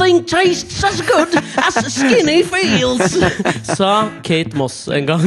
[0.00, 1.28] 'Nothing tastes as good
[1.60, 3.20] as skinny feels',
[3.76, 5.20] sa Kate Moss en gang.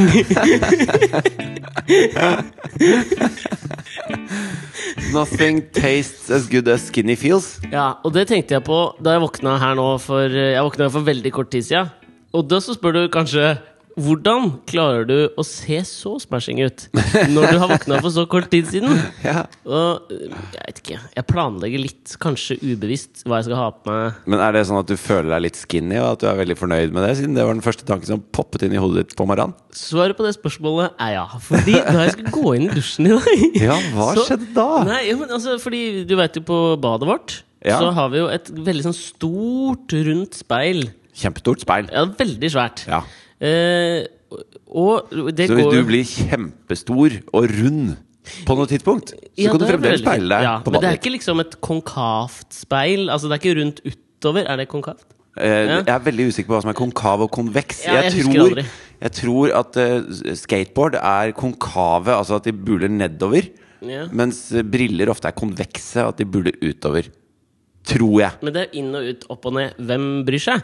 [5.14, 7.60] Nothing tastes as good as skinny feels.
[7.70, 11.06] Ja, og det tenkte jeg på da jeg våkna her nå for Jeg våkna for
[11.06, 11.94] veldig kort tid siden.
[12.34, 13.54] Og da så spør du kanskje
[13.94, 16.86] hvordan klarer du å se så smashing ut
[17.30, 18.90] når du har våkna for så kort tid siden?
[19.24, 19.44] Ja.
[19.64, 20.30] Og jeg
[20.66, 20.96] vet ikke.
[21.16, 24.18] Jeg planlegger litt, kanskje ubevisst, hva jeg skal ha på meg.
[24.28, 26.56] Men er det sånn at du føler deg litt skinny, og at du er veldig
[26.60, 27.12] fornøyd med det?
[27.20, 29.54] Siden det var den første tanken som poppet inn i hodet ditt på morgenen?
[29.74, 31.24] Svaret på det spørsmålet er ja.
[31.46, 34.68] Fordi da jeg skulle gå inn i dusjen i dag Ja, hva så- skjedde da?
[34.90, 37.78] Nei, ja, men altså, fordi du vet jo på badet vårt Ja.
[37.80, 40.82] Så har vi jo et veldig sånn stort, rundt speil.
[41.16, 41.86] Kjempestort speil.
[41.94, 42.82] Ja, veldig svært.
[42.90, 42.98] Ja.
[43.44, 44.06] Eh,
[44.72, 47.96] og det Så hvis går du blir kjempestor og rund
[48.48, 50.96] på noe tidspunkt, så Ja, kan du fremdeles speile deg ja, på Men det er
[50.96, 53.10] ikke liksom et konkavt speil?
[53.12, 54.48] Altså Det er ikke rundt utover?
[54.48, 55.04] Er det konkavt?
[55.36, 55.82] Eh, Ja.
[55.82, 57.84] Jeg er veldig usikker på hva som er konkav og konveks.
[57.84, 58.62] Ja, jeg jeg, tror,
[59.02, 63.50] jeg tror at uh, skateboard er konkave, altså at de buler nedover.
[63.84, 64.06] Ja.
[64.12, 67.10] Mens briller ofte er konvekse, at de buler utover.
[67.84, 68.32] Tror jeg.
[68.40, 69.74] Men det er inn og ut, opp og ned.
[69.76, 70.62] Hvem bryr seg?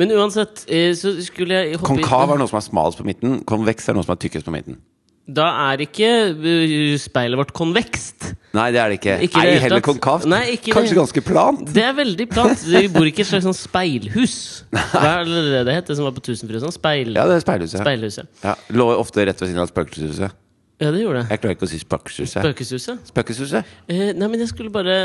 [0.00, 3.38] Men uansett, eh, så skulle jeg hoppe Konkav er noe som er smalest på midten.
[3.46, 4.80] Konveks er noe som er tykkest på midten.
[5.24, 8.26] Da er ikke eh, speilet vårt konvekst.
[8.54, 9.14] Nei, det er det ikke.
[9.24, 10.26] Ikke Ei heller konkavt.
[10.28, 10.98] Nei, ikke Kanskje det.
[10.98, 11.62] ganske plant.
[11.72, 12.66] Det er veldig plant.
[12.68, 14.36] Vi bor ikke i et slags sånn speilhus.
[14.74, 16.60] Hva er det det het, som var på Tusenfryd?
[16.66, 17.14] Sånn speil...
[17.16, 17.80] Ja, det er speilhuset.
[17.80, 18.28] Speilhuset.
[18.44, 20.36] Ja, lå ofte rett ved siden av spøkelseshuset.
[20.82, 21.26] Ja, det gjorde det.
[21.30, 22.44] Jeg klarer ikke å si spøkelseshuset.
[22.44, 23.10] Spøkelseshuset.
[23.14, 23.72] Spøkelseshuset?
[23.88, 24.96] Eh, nei, men jeg skulle bare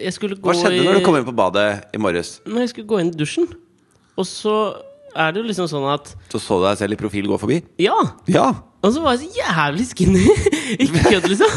[0.00, 2.38] Jeg skulle gå Hva skjedde når du kom inn på badet i morges?
[2.48, 3.46] Nei, jeg skulle gå inn i dusjen.
[4.18, 4.54] Og så
[5.18, 7.62] er det jo liksom sånn at Så så du deg selv i profil gå forbi?
[7.82, 7.96] Ja!
[8.30, 8.50] Ja!
[8.84, 10.24] Og så var jeg så jævlig skinny!
[10.84, 11.54] ikke kødd, liksom.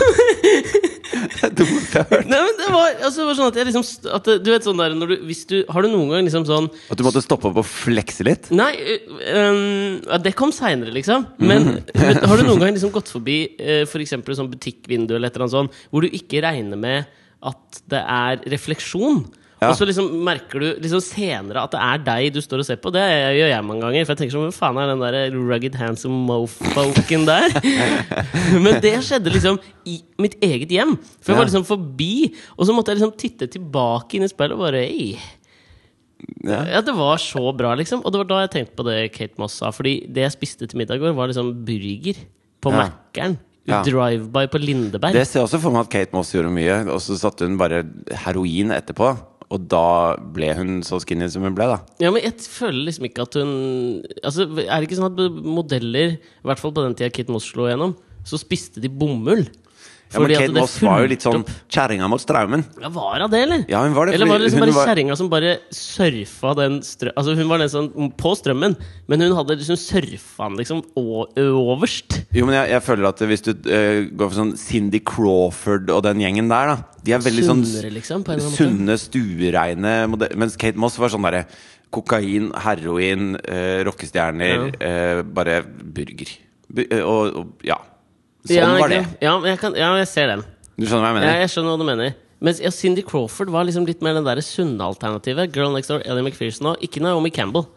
[1.11, 2.29] Det er dumt jeg har hørt.
[2.31, 3.85] Nei, men det var, altså, det var sånn at jeg liksom
[4.17, 6.97] at, Du vet sånn der du, hvis du, Har du noen gang liksom sånn At
[6.97, 8.49] du måtte stoppe opp og flekse litt?
[8.55, 11.28] Nei, øh, øh, det kom seinere, liksom.
[11.43, 14.16] Men vet, har du noen gang liksom gått forbi øh, f.eks.
[14.17, 17.11] et sånn butikkvindu eller et eller annet sånt, hvor du ikke regner med
[17.51, 19.25] at det er refleksjon?
[19.61, 22.79] Og så liksom merker du liksom senere at det er deg du står og ser
[22.81, 22.89] på.
[22.95, 23.03] Det
[23.38, 24.07] gjør jeg mange ganger.
[24.07, 27.53] For jeg tenker sånn Hvem faen er den der rugged handsome mofoken der?
[28.63, 30.95] Men det skjedde liksom i mitt eget hjem.
[31.22, 34.57] For jeg var liksom forbi, og så måtte jeg liksom titte tilbake inn i speilet
[34.57, 35.13] og bare Ei.
[36.41, 36.63] Ja.
[36.78, 38.01] Ja, det var så bra, liksom.
[38.01, 39.69] Og det var da jeg tenkte på det Kate Moss sa.
[39.73, 42.17] Fordi det jeg spiste til middag i går, var liksom burger
[42.61, 42.88] på Ja.
[42.89, 43.38] Mækkern.
[43.69, 43.83] Ja.
[43.85, 45.13] Drive-by på Lindeberg.
[45.13, 47.59] Det ser jeg også for meg at Kate Moss gjorde mye, og så satte hun
[47.61, 47.83] bare
[48.25, 49.13] heroin etterpå.
[49.51, 51.81] Og da ble hun så skinny som hun ble, da.
[52.00, 53.51] Ja, men jeg føler liksom ikke at hun
[54.23, 57.50] Altså, Er det ikke sånn at modeller, i hvert fall på den tida Kit Moss
[57.51, 57.97] slo gjennom,
[58.28, 59.44] så spiste de bomull?
[60.11, 62.66] Ja, men Kate Moss var jo litt sånn kjerringa mot strømmen.
[62.81, 63.66] Ja, Var hun det, eller?
[63.72, 66.81] Ja, hun var det, Eller var det liksom bare var- kjerringa som bare surfa den
[66.81, 68.75] strømmen Altså, hun var den sånn på strømmen,
[69.07, 72.17] men hun hadde liksom surfa den liksom overst øverst.
[72.33, 76.03] Jo, men jeg, jeg føler at hvis du uh, går for sånn Cindy Crawford og
[76.03, 78.57] den gjengen der, da De er veldig sånn liksom, på en eller annen måte.
[78.57, 81.45] sunne, stuereine Mens Kate Moss var sånn derre
[81.91, 86.29] kokain, heroin, uh, rockestjerner, eh, bare burger.
[86.72, 87.75] Bu og, og ja.
[88.47, 89.03] Sånn ja, var det.
[89.22, 90.44] Ja, jeg, kan, ja, jeg ser den.
[90.78, 91.29] Du skjønner hva jeg mener?
[91.29, 92.16] Ja, jeg skjønner hva du mener.
[92.41, 95.52] Mens ja, Cindy Crawford var liksom litt mer den der sunne alternativet.
[95.53, 97.68] Girl Next Door, Ellie McPherson og ikke Naomi Campbell.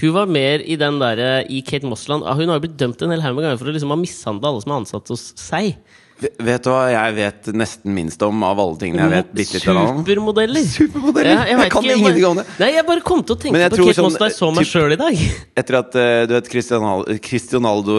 [0.00, 1.20] Hun var mer i den der,
[1.50, 2.22] i Kate Mossland.
[2.26, 3.98] Ah, Hun har jo blitt dømt en hel haug med ganger for å liksom ha
[3.98, 5.76] mishandla alle som er ansatt hos seg.
[6.22, 9.66] Vet du hva jeg vet nesten minst om av alle tingene jeg vet bitte litt
[9.74, 9.98] om?
[10.04, 10.66] Supermodeller!
[10.70, 11.30] Supermodeller?
[11.32, 12.44] Ja, Jeg jeg, kan ikke, ingenting om det.
[12.62, 14.70] Nei, jeg bare kom til å tenke på Kate Mossland Moss da jeg så meg
[14.70, 15.24] sjøl i dag.
[15.58, 17.98] Etter at eh, du vet Cristiano, Cristianaldo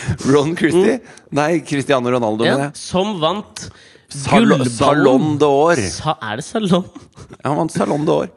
[0.32, 1.16] Ron Christie Mm.
[1.38, 2.44] Nei, Cristiano Ronaldo.
[2.48, 3.66] Ja, som vant
[4.12, 4.50] Sal.
[4.68, 5.78] Salon d'Or.
[5.88, 6.84] Sa, er det Salon?
[7.38, 8.28] Ja, han vant Salon d'Or.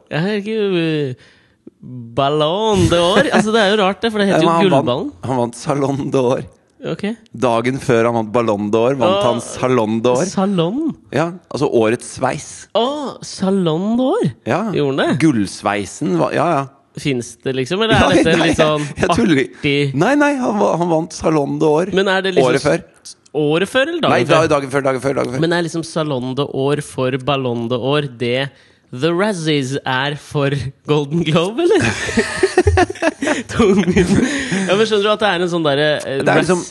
[2.16, 3.26] Ballon d'Or?
[3.28, 5.10] Altså, det er jo rart, det, for det heter men jo Gullballen.
[5.10, 6.46] vant, han vant Salon d'Or.
[6.86, 7.14] Okay.
[7.32, 10.24] Dagen før han vant Ballon d'Or, vant Åh, han Salon d'Or.
[10.28, 10.80] Salon?
[11.14, 12.48] Ja, altså årets sveis.
[12.76, 12.86] Å,
[13.26, 14.26] Salon d'Or?
[14.48, 14.62] Ja.
[14.74, 15.20] Gjorde han det?
[15.24, 16.64] Gullsveisen Ja, ja.
[16.96, 17.82] Fins det, liksom?
[17.84, 19.26] Eller er er dette nei, litt sånn artig
[20.00, 21.58] Nei, nei, han, han vant Salon
[22.08, 22.86] er det liksom året før.
[23.36, 24.48] Året før, eller dagen Nei, før?
[24.54, 25.18] dagen før, dagen før.
[25.20, 25.42] Dagen før.
[25.44, 28.48] Men er liksom Salon d'Or for Ballon d'Or det
[28.94, 30.56] The Razzies er for
[30.88, 32.64] Golden Globe, eller?
[33.52, 33.92] Tungen.
[34.66, 36.62] ja, men skjønner du at det er en sånn derre eh, det er liksom,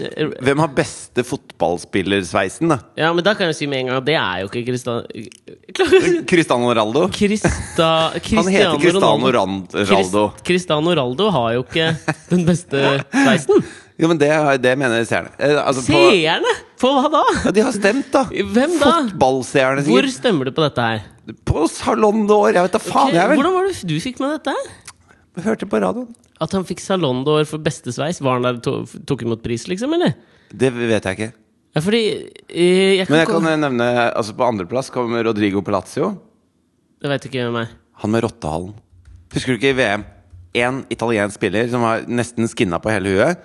[0.47, 2.79] hvem har beste fotballspillersveisen, da?
[2.99, 6.25] Ja, men da kan jeg si med en gang at det er jo ikke Cristiano
[6.29, 7.07] Cristiano Ronaldo?
[7.15, 10.27] Krista, Han heter Cristiano Raldo Ronaldo.
[10.45, 11.89] Cristiano Ronaldo har jo ikke
[12.31, 13.65] den beste sveisen.
[13.95, 14.27] Jo, men det,
[14.59, 15.29] det mener seerne.
[15.39, 16.51] Eh, altså, på, Seerne!
[16.81, 17.21] På hva da?
[17.45, 18.25] ja, de har stemt, da!
[18.27, 18.89] Hvem da?
[19.07, 20.17] Fotballseerne, Hvor sikkert.
[20.17, 21.05] stemmer du på dette her?
[21.47, 22.51] På Salon d'Or!
[22.51, 23.39] Jeg vet da faen, Ok, jeg vel!
[23.39, 24.51] Hvordan var det du fikk med dette?
[24.51, 24.73] her?
[25.43, 26.13] Hørte på radioen.
[26.41, 28.21] At han fikk salondår for beste sveis?
[28.23, 28.77] Var han der to,
[29.07, 29.93] tok imot pris, liksom?
[29.97, 30.15] eller?
[30.51, 31.31] Det vet jeg ikke.
[31.75, 32.01] Ja, fordi
[32.47, 36.13] eh, jeg kan, Men jeg kan nevne altså På andreplass kommer Rodrigo Palazzo.
[37.03, 37.73] Det vet ikke hvem er.
[38.03, 38.71] Han med rottehalen.
[39.35, 40.05] Husker du ikke i VM?
[40.55, 43.43] Én italiensk spiller som har nesten skinna på hele huet.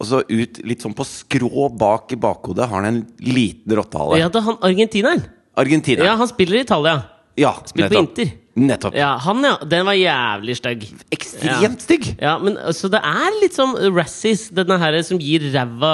[0.00, 4.20] Og så ut litt sånn på skrå bak i bakhodet har han en liten rottehale.
[4.20, 5.24] Ja, det er han argentineren.
[5.60, 6.04] Argentina.
[6.04, 7.00] Ja, han spiller i Italia.
[7.40, 8.30] Ja, Spiller på Inter.
[8.58, 8.96] Nettopp.
[8.98, 9.52] Ja, han, ja.
[9.70, 10.88] Den var jævlig stygg.
[11.14, 12.08] Ekstremt stygg!
[12.18, 15.92] Ja, men Så det er litt sånn Razzies, denne her som gir ræva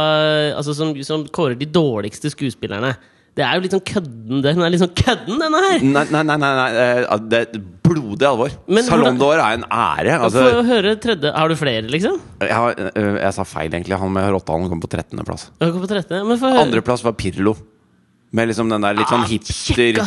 [0.56, 2.94] Altså som, som kårer de dårligste skuespillerne.
[3.36, 5.82] Det er jo litt sånn kødden, den er litt sånn kødden, denne her!
[5.84, 8.54] Nei, nei, nei, nei, eh, Det er blodig alvor.
[8.66, 10.16] D'Or er en ære.
[10.16, 12.16] Få Altså, høre tredje Har du flere, liksom?
[12.40, 14.00] jeg, har, eh, jeg sa feil, egentlig.
[14.00, 15.50] Han med rottehalen kom på 13.-plass.
[15.60, 16.24] Jeg går på 13.
[16.24, 16.64] Men få høre.
[16.64, 17.52] Andreplass var Pirlo.
[18.34, 20.00] Med liksom den der litt sånn Ah, hipster.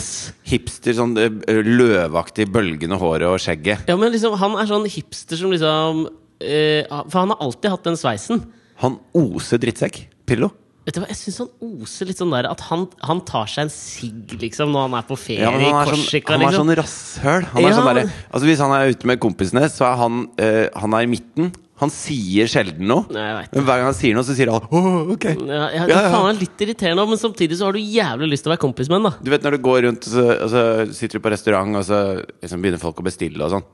[0.49, 3.87] Hipster, sånn eh, løvaktig bølgende håret og skjegget.
[3.89, 6.03] Ja, men liksom, han er sånn hipster som liksom
[6.43, 8.43] eh, For han har alltid hatt den sveisen.
[8.83, 10.03] Han oser drittsekk.
[10.29, 10.51] Pillo.
[10.85, 13.65] Vet du hva, Jeg syns han oser litt sånn der at han, han tar seg
[13.67, 16.33] en sigg, liksom, når han er på ferie Ja, men i Korsika.
[16.33, 16.69] sånn, han er liksom.
[16.69, 17.47] sånn rasshøl.
[17.53, 20.21] Han er Ja, sånn der, altså Hvis han er ute med kompisene, så er han
[20.39, 21.51] eh, Han er i midten.
[21.79, 23.05] Han sier sjelden noe.
[23.15, 25.29] Nei, Men hver gang han sier noe, så sier han oh, ok.
[25.31, 26.09] Ja, ja, det ja.
[26.11, 28.91] faen er litt irriterende, men samtidig så har du jævlig lyst til å være kompis
[28.91, 29.07] med han.
[29.07, 30.63] da Du vet når du går rundt, og så, og så
[30.97, 33.67] sitter du på restaurant, og så liksom begynner folk å bestille og sånn.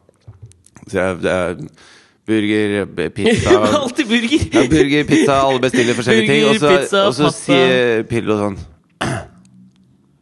[0.86, 1.58] Så jeg, er
[2.30, 4.46] burger, pizza Alltid burger!
[4.52, 6.46] ja, Burger, pizza, alle bestiller forskjellige ting.
[6.52, 8.60] Og så, pizza, og så sier Pillo sånn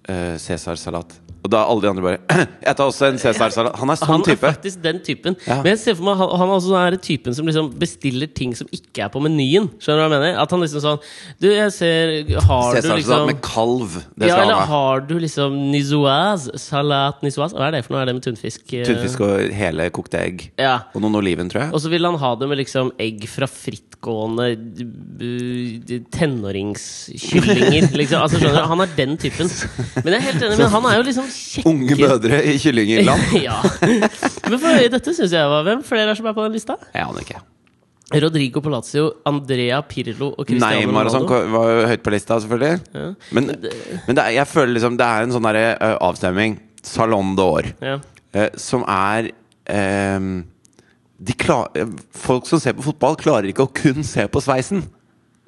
[0.08, 1.20] uh, Cæsarsalat.
[1.44, 2.20] Og da alle de andre bare
[2.68, 3.74] Jeg tar også en cæsarsalat.
[3.82, 4.46] Han er sånn Han er type.
[4.48, 5.36] faktisk den typen.
[5.44, 5.58] Ja.
[5.60, 8.54] Men jeg ser for meg han, han er også den typen som liksom bestiller ting
[8.56, 9.68] som ikke er på menyen.
[9.84, 10.40] Skjønner du hva jeg mener?
[10.44, 11.02] At han liksom sånn
[11.44, 12.14] Du, jeg ser
[12.48, 13.98] Har du liksom med kalv.
[14.16, 14.80] Det ja, eller han ha.
[14.94, 16.56] har du liksom nizoise?
[16.64, 17.58] Salat nizoise?
[17.60, 18.06] Hva er det for noe?
[18.06, 18.64] Er det med tunfisk?
[18.80, 18.88] eh?
[18.88, 20.48] Tunfisk og hele kokte egg.
[20.62, 20.78] Ja.
[20.96, 21.74] Og noen oliven, tror jeg.
[21.76, 24.54] Og så vil han ha det med liksom egg fra frittgående
[26.64, 27.90] tenåringskyllinger.
[27.98, 28.22] Liksom.
[28.24, 28.68] Altså, skjønner du?
[28.74, 29.50] Han er den typen.
[30.04, 33.34] Men jeg er helt enig, men han er jo liksom kjekke Unge mødre i kyllingland.
[33.48, 33.58] ja.
[33.82, 36.78] Men for, dette syns jeg var Hvem flere er som er på den lista?
[36.94, 37.42] Jeg aner ikke.
[38.24, 42.82] Rodrigo Palazzo, Andrea Pirlo og Cristiano Neymar og sånn var jo høyt på lista, selvfølgelig.
[42.94, 43.06] Ja.
[43.34, 43.48] Men,
[44.06, 47.72] men det er, jeg føler liksom det er en sånn derre ø, avstemning, Salon d'Or,
[47.82, 47.96] Ja.
[48.36, 49.32] eh, som er
[50.20, 50.44] um,
[51.24, 51.72] de klar,
[52.12, 54.84] Folk som ser på fotball, klarer ikke å kun se på sveisen.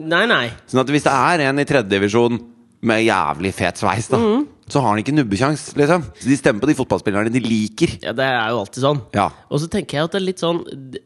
[0.01, 0.45] Nei, nei.
[0.71, 2.39] Sånn at hvis det er en i tredjedivisjon
[2.81, 4.47] med jævlig fet sveis, da, Mm.
[4.69, 6.03] så har han ikke nubbekjangs, liksom.
[6.19, 7.99] Så de stemmer på de fotballspillerne de liker.
[8.03, 9.01] Ja, det er jo alltid sånn.
[9.13, 9.29] Ja.
[9.49, 10.63] Og så tenker jeg at det er litt sånn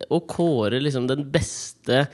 [0.10, 2.08] Å kåre liksom den beste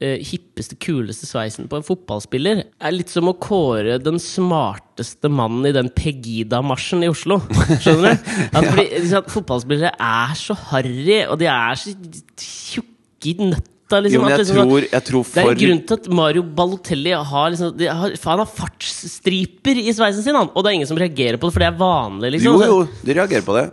[0.00, 5.66] eh, hippeste, kuleste sveisen på en fotballspiller er litt som å kåre den smarteste mannen
[5.68, 7.40] i den Pegida-marsjen i Oslo.
[7.82, 8.30] Skjønner du?
[8.56, 11.92] At fordi, liksom, Fotballspillere er så harry, og de er så
[12.40, 13.66] tjukke i nøtta.
[13.90, 16.08] Liksom, Jo, men at liksom tror, jeg tror det er for en grunn til at
[16.20, 20.50] Mario Balotelli har, liksom, de har, han har fartsstriper i sveisen sin, han.
[20.54, 22.36] Og det er ingen som reagerer på det, for det er vanlig.
[22.38, 22.60] Liksom.
[22.62, 23.68] Jo, jo, de reagerer på det.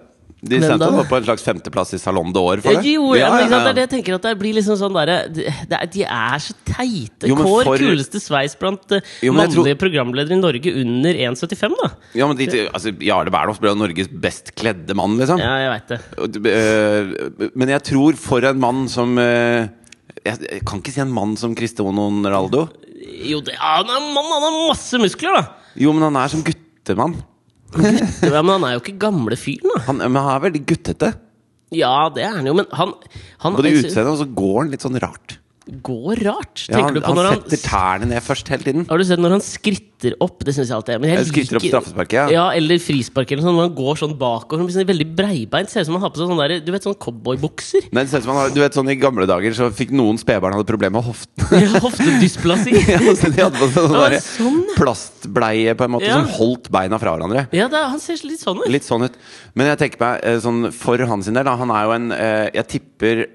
[0.48, 2.92] De sendte ham opp på en slags femteplass i Salon d'Or for Ja, det.
[2.94, 4.94] jo, ja, men ikke sant, ja, det det jeg tenker at det blir liksom sånn
[4.94, 7.26] der, det, det De er så teite.
[7.32, 11.74] Jo, Kår for- kuleste sveis blant eh, Jo, mannlige tror- programledere i Norge under 1,75,
[11.82, 11.90] da.
[12.14, 15.42] Ja, men de, altså, Jarle Bernhoft ble jo Norges best kledde mann, liksom.
[15.42, 16.46] Ja, jeg vet det.
[16.54, 19.68] Øh, Men jeg tror for en mann som øh,
[20.28, 22.68] Jeg jeg kan ikke si en mann som Cristiano Ronaldo.
[23.28, 25.74] Jo, det, han er en mann, han har masse muskler, da!
[25.80, 27.18] Jo, men han er som guttemann.
[28.24, 29.82] Ja, men han er jo ikke gamle fyren, da.
[29.90, 31.10] Han, men han er veldig guttete.
[31.76, 32.94] Ja, det er han jo, men han,
[33.44, 35.36] han Både utseendet og så går han litt sånn rart.
[35.84, 36.66] Går rart.
[36.70, 38.86] Ja, han du på han han setter tærne ned først hele tiden.
[38.90, 40.44] Har du sett når han skritter opp?
[40.46, 42.26] Det syns jeg alltid Men jeg Jeg skritter opp liker- straffesparket, ja.
[42.32, 42.46] ja.
[42.56, 43.56] Eller frispark eller sånn.
[43.58, 44.70] Når han går sånn bakover.
[44.72, 45.70] Sånn veldig breibeint.
[45.74, 47.90] Ser ut som han har på seg sånn der, Du vet, sånn cowboybukser.
[47.92, 49.92] Nei, det ser ut som han har, du vet sånn I gamle dager så fikk
[49.92, 51.34] noen spedbarn hadde problemer med hoften.
[51.68, 52.76] Ja, Hoftedysplasi.
[52.94, 56.22] ja, så de hadde på seg sånn Ja, sånn, plastbleie på en måte Ja.
[56.22, 57.48] som holdt beina fra hverandre.
[57.56, 58.70] Ja, det, han ser litt sånn ut.
[58.72, 59.18] Litt sånn ut.
[59.58, 62.50] Men jeg tenker meg eh, sånn for hans del da, Han er jo en eh,
[62.56, 63.26] Jeg tipper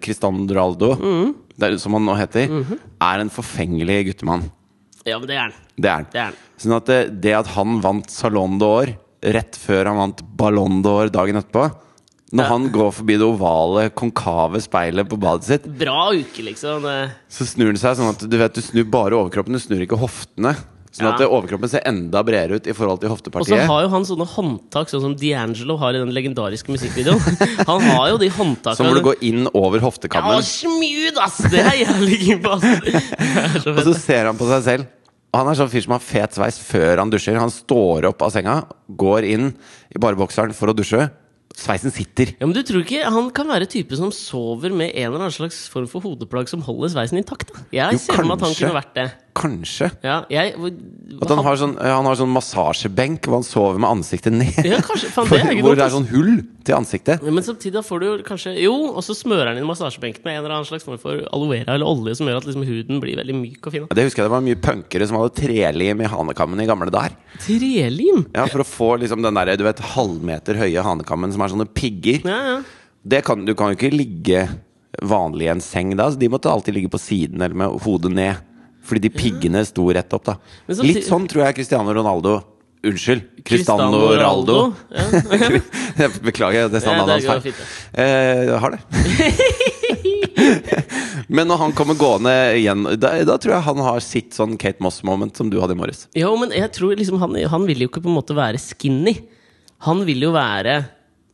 [0.00, 1.34] Cristandro Aldo Mm.
[1.58, 2.78] Det er- som han nå heter, Mhm.
[3.00, 4.50] er en forfengelig guttemann.
[5.06, 5.52] Ja, men det er han.
[5.78, 6.06] Det er han.
[6.12, 6.34] Det er han.
[6.58, 11.10] Sånn at det, det at han vant Salon d'Or rett før han vant Ballon d'Or
[11.10, 11.74] dagen etterpå
[12.32, 12.48] Når Ja.
[12.48, 16.82] han går forbi det ovale, konkave speilet på badet sitt, Bra uke, liksom.
[17.28, 19.98] Så snur han seg sånn at du vet, du snur bare overkroppen, du snur ikke
[19.98, 20.54] hoftene.
[20.90, 23.52] Sånn at overkroppen ser enda bredere ut i forhold til hoftepartiet.
[23.54, 27.38] Og så har jo han sånne håndtak, sånn som D'Angelo har i den legendariske musikkvideoen.
[27.70, 30.40] Han har jo de håndtakene Så må du gå inn over hoftekammen.
[30.40, 31.38] Ja, smooth, ass!
[31.52, 32.66] Det er jævlig gimp, ass!
[33.62, 34.90] Så Og så ser han på seg selv.
[35.38, 37.38] Han er sånn fyr som har fet sveis før han dusjer.
[37.38, 38.58] Han står opp av senga,
[38.90, 39.52] går inn
[39.94, 41.06] i barebokseren for å dusje.
[41.60, 42.30] Sveisen sitter.
[42.38, 45.34] Ja, men du tror ikke Han kan være type som sover med en eller annen
[45.34, 47.50] slags form for hodeplagg som holder sveisen intakt?
[47.50, 47.64] da?
[47.74, 49.06] Jeg Jo, ser for meg at han kunne vært det.
[49.40, 49.88] Kanskje.
[50.04, 50.52] Ja, jeg,
[51.20, 54.58] At han har sånn, han har sånn massasjebenk hvor han sover med ansiktet ned.
[54.68, 56.32] Ja, kanskje, fan, det hvor det er sånn hull
[56.66, 57.24] til ansiktet.
[57.24, 60.26] Ja, Men samtidig da får du jo kanskje Jo, og så smører han inn massasjebenken
[60.26, 62.66] med en eller annen slags form for aloe vera eller olje som gjør at liksom
[62.68, 63.86] huden blir veldig myk og fin.
[63.88, 66.92] Ja, Det husker jeg det var mye punkere som hadde trelim i hanekammen i gamle
[66.92, 67.16] dager.
[67.40, 68.26] Trelim!
[68.36, 71.70] Ja, For å få liksom den der, du vet, halvmeter høye hanekammen som er sånne
[71.72, 72.20] pigger.
[72.28, 72.60] Ja, ja.
[73.00, 74.44] Det kan, du kan jo ikke ligge
[75.06, 78.12] vanlig i en seng da, så de måtte alltid ligge på siden eller med hodet
[78.12, 78.46] ned.
[78.90, 80.38] Fordi de piggene sto rett opp, da.
[80.66, 82.40] Så, Litt sånn tror jeg Cristiano Ronaldo
[82.80, 83.44] Unnskyld.
[83.44, 84.72] Cristiano Ronaldo.
[84.88, 86.08] Ja.
[86.24, 87.54] Beklager, det sa navnet hans feil.
[87.92, 88.80] Eh, har det.
[91.28, 94.80] Men når han kommer gående igjen, da, da tror jeg han har sitt sånn Kate
[94.82, 96.06] Moss-moment som du hadde i morges.
[96.16, 99.14] Ja, men jeg tror liksom han, han vil jo ikke på en måte være skinny.
[99.86, 100.80] Han vil jo være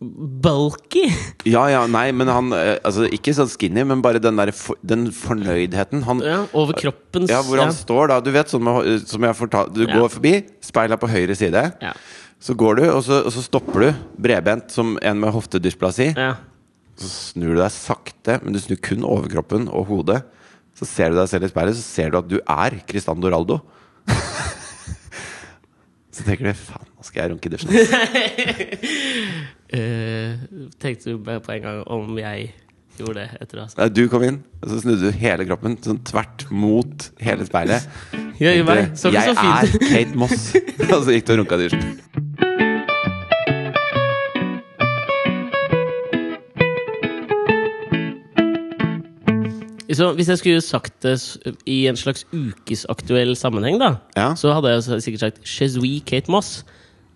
[0.01, 1.07] bulky.
[1.47, 4.79] Ja, ja, nei, men han eh, Altså, ikke sånn skinny, men bare den der for,
[4.85, 6.03] Den fornøydheten.
[6.09, 7.77] Han, Ja, over kroppens ja, hvor han ja.
[7.77, 10.35] står da Du vet sånn med, som jeg fortalte Du går forbi,
[10.65, 11.63] speila på høyre side.
[11.83, 11.95] Ja.
[12.43, 13.89] Så går du, og så, og så stopper du
[14.27, 16.11] bredbent som en med hoftedysplasi.
[16.13, 16.35] Ja.
[17.01, 20.21] Så snur du deg sakte, men du snur kun overkroppen og hodet.
[20.77, 23.63] Så ser du deg selv i speilet, så ser du at du er Cristiano Doraldo.
[26.15, 27.73] så tenker du faen, nå skal jeg runke i dusjen.
[29.77, 30.37] Eh,
[30.81, 32.51] tenkte du bare på en gang om jeg
[32.97, 33.67] gjorde det etter det.
[33.77, 37.85] Nei, Du kom inn, og så snudde du hele kroppen sånn tvert mot hele speilet.
[38.41, 38.95] Ja, i meg.
[38.97, 39.77] Så ikke jeg så fint.
[39.83, 40.51] er Kate Moss.
[40.95, 42.87] og så gikk du og runka dyrt.
[49.97, 51.15] Så hvis jeg skulle sagt det
[51.67, 54.35] i en slags ukesaktuell sammenheng, da, Ja.
[54.35, 56.65] så hadde jeg sikkert sagt Chezui Kate Moss.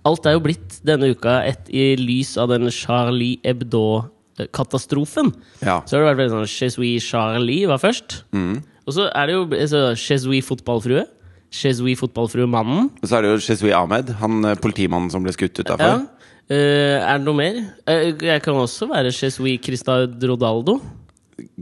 [0.09, 5.33] Alt er jo blitt denne uka et, i lys av den Charlie Hebdo-katastrofen.
[5.61, 5.81] Ja.
[5.85, 8.23] Så har det vært veldig sånn Chezui Charlie var først.
[8.33, 8.63] Mm.
[8.89, 11.05] Og så er det jo altså, Chezui fotballfrue.
[11.53, 12.89] Chezui fotballfrue-mannen.
[13.03, 15.67] Og så er det jo Chezui Ahmed, han eh, politimannen som ble skutt Ja.
[15.67, 16.07] utafor.
[16.51, 17.61] Eh, er det noe mer?
[17.87, 20.81] Uh, jeg kan også være Chezui Cristadrodaldo.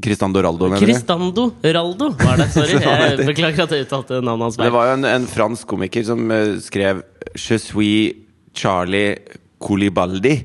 [0.02, 0.86] Cristiano Doraldo, mener du?
[0.86, 2.48] Cristando Raldo var det.
[2.54, 2.78] Sorry.
[2.82, 6.24] Jeg beklager at jeg uttalte navnet hans Det var jo en, en fransk komiker som
[6.34, 7.04] eh, skrev
[7.36, 8.16] Je suis
[8.58, 9.16] Charlie
[9.62, 10.36] Kolibaldi.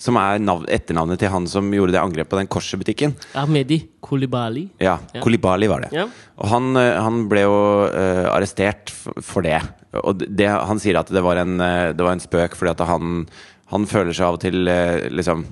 [0.00, 3.12] Som er navn, etternavnet til han som gjorde det angrepet på den Korset-butikken.
[3.36, 4.62] Ahmedi Kolibali.
[4.80, 5.20] Ja, Ja.
[5.20, 5.90] Kolibali var det.
[5.92, 6.06] Ja.
[6.40, 7.58] Og han, eh, han ble jo
[7.92, 9.58] uh, arrestert for det.
[10.00, 12.80] Og det, han sier at det var en, eh, det var en spøk, fordi at
[12.88, 13.26] han,
[13.74, 15.44] han føler seg av og til uh, liksom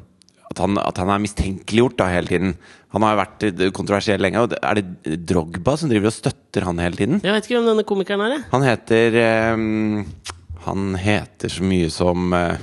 [0.48, 2.54] at han, at han er mistenkeliggjort da hele tiden.
[2.96, 3.44] Han har jo vært
[3.76, 4.46] kontroversiell lenge.
[4.46, 7.20] Og er det Drogba som driver og støtter han hele tiden?
[7.20, 8.38] Jeg vet ikke hvem denne komikeren er.
[8.38, 8.46] jeg.
[8.54, 10.32] Han heter eh,
[10.68, 12.56] Han heter så mye som eh,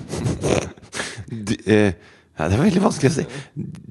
[1.50, 1.94] d, eh,
[2.36, 3.26] ja, Det er veldig vanskelig å si.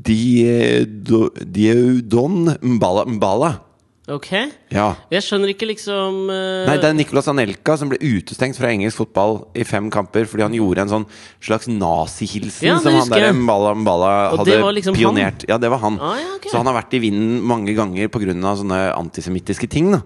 [0.08, 3.06] Diedo- Diodon Mbala.
[3.08, 3.52] Mbala.
[4.04, 4.26] Ok.
[4.68, 4.90] Ja.
[5.08, 6.66] Jeg skjønner ikke liksom uh...
[6.68, 10.44] Nei, det er Nicolas Anelka som ble utestengt fra engelsk fotball i fem kamper fordi
[10.44, 11.06] han gjorde en sånn
[11.40, 13.30] slags nazihilsen Ja, som han der.
[13.32, 15.00] Mbala Mbala hadde liksom liksom han?
[15.00, 15.46] pionert.
[15.48, 15.96] Ja, det var han.
[16.04, 16.52] Ah, ja, okay.
[16.52, 18.36] Så han har vært i vinden mange ganger pga.
[18.60, 19.88] sånne antisemittiske ting.
[19.94, 20.02] Da.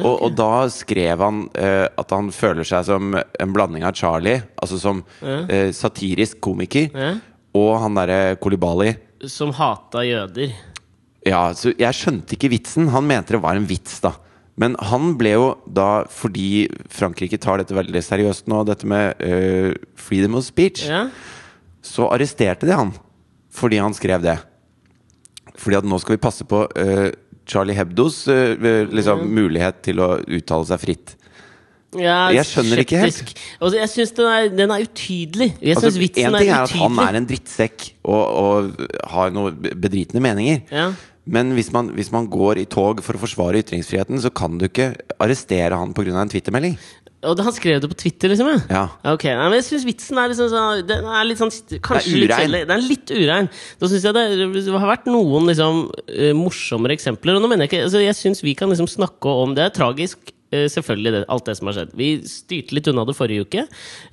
[0.00, 4.40] og, og da skrev han uh, at han føler seg som en blanding av Charlie,
[4.56, 6.88] altså som uh, satirisk komiker,
[7.52, 8.94] og han derre Kolibali.
[9.28, 10.56] Som hata jøder.
[11.28, 12.88] Ja, så jeg skjønte ikke vitsen.
[12.90, 14.14] Han mente det var en vits, da.
[14.60, 19.72] Men han ble jo da, fordi Frankrike tar dette veldig seriøst nå, dette med uh,
[19.96, 21.06] freedom of speech, Ja.
[21.82, 22.92] så arresterte de han
[23.52, 24.38] fordi han skrev det.
[25.60, 27.08] Fordi at nå skal vi passe på uh,
[27.48, 28.54] Charlie Hebdos uh,
[28.92, 31.16] liksom, mulighet til å uttale seg fritt.
[31.92, 33.34] Ja, Jeg skjønner ikke helt.
[33.60, 35.50] Altså, jeg syns den, den er utydelig.
[35.60, 39.34] Jeg Altså, vitsen en ting er er at han er en drittsekk og, og har
[39.34, 40.62] noen bedritne meninger.
[40.72, 40.86] Ja.
[41.24, 44.66] Men hvis man, hvis man går i tog for å forsvare ytringsfriheten, så kan du
[44.66, 46.10] ikke arrestere han pga.
[46.18, 46.74] en twittermelding.
[47.22, 48.48] Og han skrev det på Twitter, liksom?
[48.50, 48.62] Ja.
[48.72, 49.12] Ja.
[49.14, 52.16] Ok, nei, men jeg syns vitsen er liksom så, Den er litt sånn Kanskje Det
[52.16, 52.40] er litt urein.
[52.40, 52.62] kjedelig.
[52.66, 53.50] Den er litt urein.
[53.78, 54.24] Da syns jeg det,
[54.56, 57.38] det har vært noen liksom eh, morsommere eksempler.
[57.38, 59.76] Og nå mener jeg ikke altså, Jeg syns vi kan liksom snakke om Det er
[59.76, 60.34] tragisk.
[60.52, 61.94] Eh, selvfølgelig, det, alt det som har skjedd.
[61.98, 63.64] Vi styrte litt unna det forrige uke.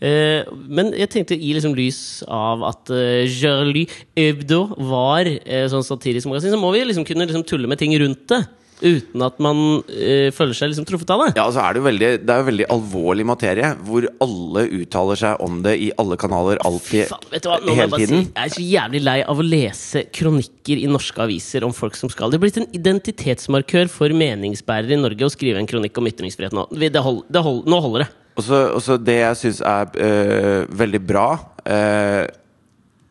[0.01, 5.85] Eh, men jeg tenkte i liksom lys av at uh, Jarlie Hebdo var eh, sånn
[5.85, 8.43] satirisk magasin, så må vi liksom kunne liksom tulle med ting rundt det.
[8.81, 9.59] Uten at man
[9.91, 11.29] eh, føler seg liksom truffet av det.
[11.37, 15.19] Ja, altså er det, jo veldig, det er jo veldig alvorlig materie, hvor alle uttaler
[15.19, 17.59] seg om det i alle kanaler, alltid, Faen, vet du hva?
[17.63, 20.89] Nå må jeg, bare si, jeg er så jævlig lei av å lese kronikker i
[20.91, 25.27] norske aviser om folk som skal Det er blitt en identitetsmarkør for meningsbærere i Norge
[25.27, 26.67] å skrive en kronikk om ytringsfrihet nå.
[26.71, 28.11] Det hold, det hold, nå holder det.
[28.39, 31.27] Også, også det jeg syns er øh, veldig bra,
[31.67, 32.21] øh,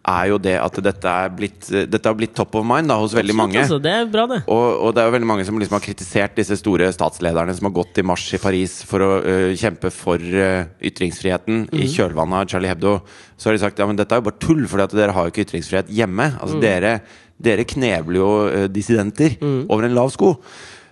[0.08, 3.36] er jo det at dette blitt, dette har blitt top of mind da, hos veldig
[3.36, 3.60] mange.
[3.60, 4.40] Altså, det bra, det.
[4.50, 7.68] Og, og det er jo veldig mange som liksom har kritisert disse store statslederne som
[7.68, 12.40] har gått i marsj i Paris for å uh, kjempe for uh, ytringsfriheten i kjølvannet
[12.40, 12.98] av Charlie Hebdo.
[13.36, 15.34] Så har de sagt ja, men dette er jo bare tull, for dere har jo
[15.34, 16.30] ikke ytringsfrihet hjemme.
[16.38, 16.98] Altså dere,
[17.38, 20.34] dere knebler jo uh, dissidenter over en lav sko.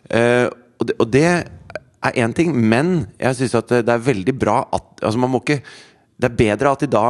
[0.07, 1.27] Og, det, og det
[2.07, 5.33] er én ting, men jeg syns at det, det er veldig bra at Altså, man
[5.33, 5.59] må ikke
[6.17, 7.07] Det er bedre at de da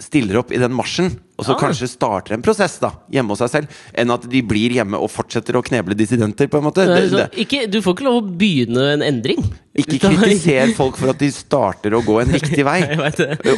[0.00, 1.58] stiller opp i den marsjen, og så Ja.
[1.60, 5.08] kanskje starter en prosess da hjemme hos seg selv, enn at de blir hjemme og
[5.14, 6.82] fortsetter å kneble dissidenter, på en måte.
[6.84, 9.44] Det Det, sånn, ikke, du får ikke lov å begynne en endring.
[9.78, 12.80] ikke kritiser folk for at de starter å gå en riktig vei,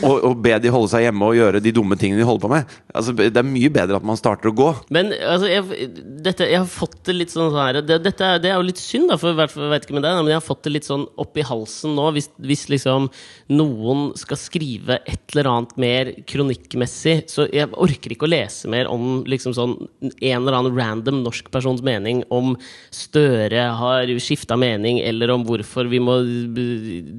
[0.05, 2.51] og, og be de holde seg hjemme og gjøre de dumme tingene de holder på
[2.53, 2.75] med.
[2.93, 4.69] Altså, det er mye bedre at man starter å gå.
[4.93, 5.89] Men altså, jeg,
[6.21, 9.09] dette, jeg har fått det litt sånn her det, dette, det er jo litt synd,
[9.09, 11.41] da, for jeg vet ikke med deg, men jeg har fått det litt sånn opp
[11.41, 12.11] i halsen nå.
[12.13, 13.09] Hvis, hvis liksom
[13.57, 18.89] noen skal skrive et eller annet mer kronikkmessig, så jeg orker ikke å lese mer
[18.91, 22.57] om liksom sånn en eller annen random norsk persons mening om
[22.95, 26.19] Støre har skifta mening, eller om hvorfor vi må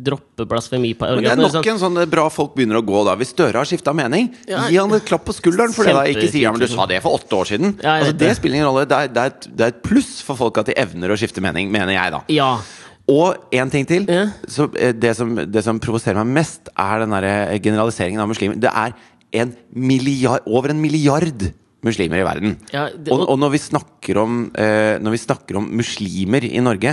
[0.06, 3.16] droppe Men det er nok en sånn bra folk begynner å gå da.
[3.20, 4.68] Hvis Støre har skifta mening, Ja.
[4.70, 5.94] gi han et klapp på skulderen for det.
[5.94, 7.80] da Ikke si ja, men du sa det for åtte år siden.
[7.82, 8.36] Ja, altså, det det.
[8.38, 8.86] spiller ingen rolle.
[8.86, 11.18] Det er, det, er et, det er et pluss for folk at de evner å
[11.18, 12.24] skifte mening, mener jeg, da.
[12.30, 12.52] Ja.
[13.12, 14.06] Og én ting til.
[14.08, 14.28] Ja.
[14.48, 18.60] Så, eh, det, som, det som provoserer meg mest, er den der generaliseringen av muslimer.
[18.62, 18.94] Det er
[19.34, 21.50] en milliard, over en milliard
[21.82, 22.52] muslimer i verden.
[22.70, 26.60] Ja, det- og, og når vi snakker om eh, Når vi snakker om muslimer i
[26.62, 26.92] Norge,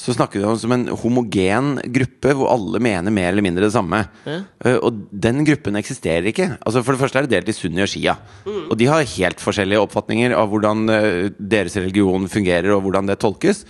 [0.00, 3.74] så snakker vi om som en homogen gruppe hvor alle mener mer eller mindre det
[3.74, 4.00] samme.
[4.24, 4.38] Ja.
[4.64, 6.56] Eh, og den gruppen eksisterer ikke.
[6.64, 8.16] Altså For det første er det delt i sunni og shia.
[8.46, 8.70] Mm.
[8.70, 13.20] Og de har helt forskjellige oppfatninger av hvordan eh, deres religion fungerer, og hvordan det
[13.20, 13.66] tolkes.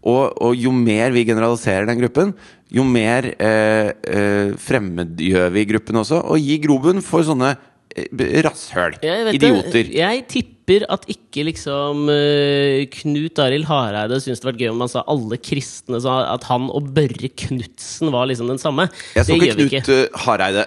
[0.00, 2.30] Og, og jo mer vi generaliserer den gruppen,
[2.72, 7.50] jo mer eh, eh, fremmedgjør vi gruppen også, og gir grobunn for sånne
[7.92, 8.06] eh,
[8.46, 8.96] rasshøl.
[9.34, 9.90] Idioter.
[9.90, 9.98] Det.
[9.98, 14.92] Jeg tipper at ikke liksom eh, Knut Arild Hareide syntes det var gøy om han
[14.92, 18.86] sa alle kristne sa at han og Børre Knutsen var liksom den samme.
[19.18, 19.98] Jeg så ikke Knut ikke.
[19.98, 20.64] eh, Hareide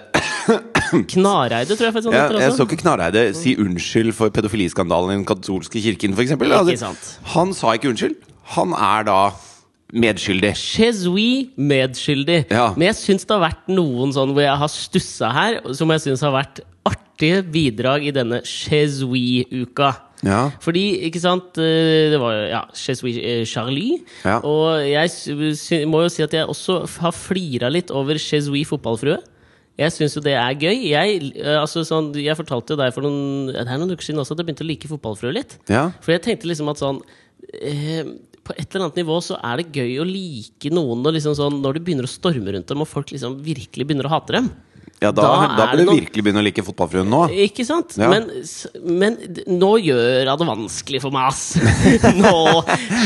[1.14, 5.26] Knareide, tror jeg faktisk ja, Jeg så ikke Knareide si unnskyld for pedofiliskandalen i den
[5.26, 6.36] katolske kirken, f.eks.
[6.84, 7.10] Sant.
[7.34, 8.20] Han sa ikke unnskyld.
[8.54, 9.18] Han er da
[9.94, 10.52] medskyldig.
[10.58, 12.44] Chezoui medskyldig.
[12.52, 12.72] Ja.
[12.76, 16.02] Men jeg syns det har vært noen sånn hvor jeg har stussa her, som jeg
[16.08, 19.92] syns har vært artige bidrag i denne Chezoui-uka
[20.24, 20.48] Ja.
[20.64, 24.00] Fordi, ikke sant eh, Det var ja, Chezui eh, Charlie.
[24.24, 24.38] Ja.
[24.40, 29.18] Og jeg må jo si at jeg også har flira litt over Chezoui fotballfrue.
[29.78, 30.86] Jeg syns jo det er gøy.
[30.92, 34.36] Jeg, eh, altså, sånn, jeg fortalte jo deg for noen, er noen uker siden også
[34.36, 35.58] at jeg begynte å like fotballfrue litt.
[35.68, 35.88] Ja.
[36.04, 37.02] For jeg tenkte liksom at sånn
[37.58, 38.06] eh,
[38.44, 41.78] På et eller annet nivå så er det gøy å like noen liksom sånn, når
[41.78, 44.52] du begynner å storme rundt dem, og folk liksom virkelig begynner å hate dem.
[45.02, 47.24] Ja, da, Da da, bør du virkelig begynne å like fotballfruen nå.
[47.44, 47.96] Ikke sant?
[47.98, 48.08] Ja.
[48.12, 48.28] Men,
[48.84, 49.18] men
[49.58, 51.56] nå gjør hun det vanskelig for meg, ass!
[52.24, 52.32] nå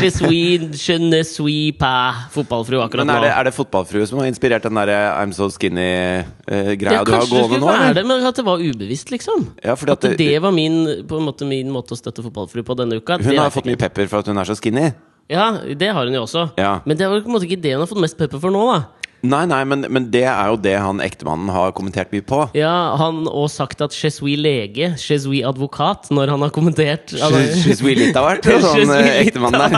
[0.02, 3.26] Je suis, je ne suis pas fotballfru akkurat Men er nå.
[3.26, 7.40] det, er det fotballfrue som har inspirert den der I'm so skinny-greia du har kanskje
[7.40, 9.48] det skulle være det, men at det var ubevisst, liksom.
[9.64, 12.22] Ja, fordi at at det, det- var min, på en måte, min måte å støtte
[12.26, 13.18] fotballfru på denne uka.
[13.18, 14.90] Hun har fått mye pepper for at hun er så skinny.
[15.28, 16.46] Ja, det har hun jo også.
[16.56, 16.78] Ja.
[16.88, 18.54] Men det er jo på en måte ikke det hun har fått mest pepper for
[18.54, 18.78] nå, da.
[19.26, 22.36] Nei, nei, men, men det er jo det han ektemannen har kommentert mye på.
[22.54, 27.10] Ja, Han og sagt at je suis lege, je suis advokat, når han har kommentert
[27.18, 29.74] han har- She's really litt av hvert, sånn suis eh, ektemann der.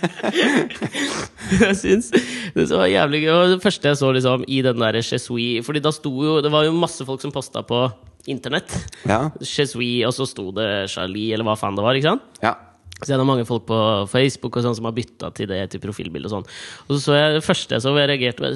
[1.60, 2.08] jeg syns
[2.56, 3.36] det var jævlig gøy.
[3.54, 6.64] Det første jeg så liksom i den der Chesui Fordi da sto jo Det var
[6.66, 7.84] jo masse folk som posta på
[8.30, 8.72] internett.
[9.08, 11.96] Ja, Chesui, og så sto det Charlie, eller hva faen det var.
[11.96, 12.26] ikke sant?
[12.44, 12.56] ja.
[13.04, 13.78] Så er det mange folk på
[14.10, 16.28] Facebook og sånn som har bytta til det til profilbilde.
[16.30, 16.48] Og sånn
[16.88, 18.50] Og så så jeg det første jeg så, jeg reagerte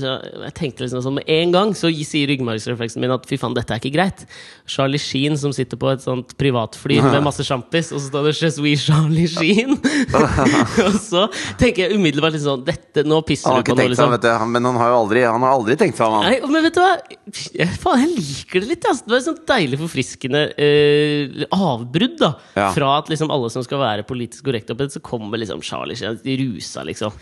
[0.44, 3.72] Jeg tenkte liksom sånn med en gang så sier ryggmargsrefleksen min at fy faen, dette
[3.74, 4.24] er ikke greit.
[4.68, 8.34] Charlie Sheen som sitter på et sånt privatfly med masse sjampis, og så står det
[8.54, 9.78] suis Charlie Sheen'.
[10.88, 11.24] og så
[11.60, 14.12] tenker jeg umiddelbart litt sånn Dette, nå pisser du på noe, liksom.
[14.12, 14.12] seg liksom.
[14.14, 14.30] vet du.
[14.42, 16.28] Han, men han har jo aldri, han har aldri tenkt seg om, han.
[16.28, 16.92] Nei, men vet du hva?
[17.56, 18.88] Jeg, faen, jeg liker det litt.
[18.90, 19.06] Altså.
[19.06, 22.68] Det var et sånt deilig forfriskende eh, avbrudd da Ja.
[22.74, 26.18] fra at liksom alle som skal være politisk korrekt opp, så kommer liksom Charlie Sheen
[26.22, 27.12] de rusa, liksom.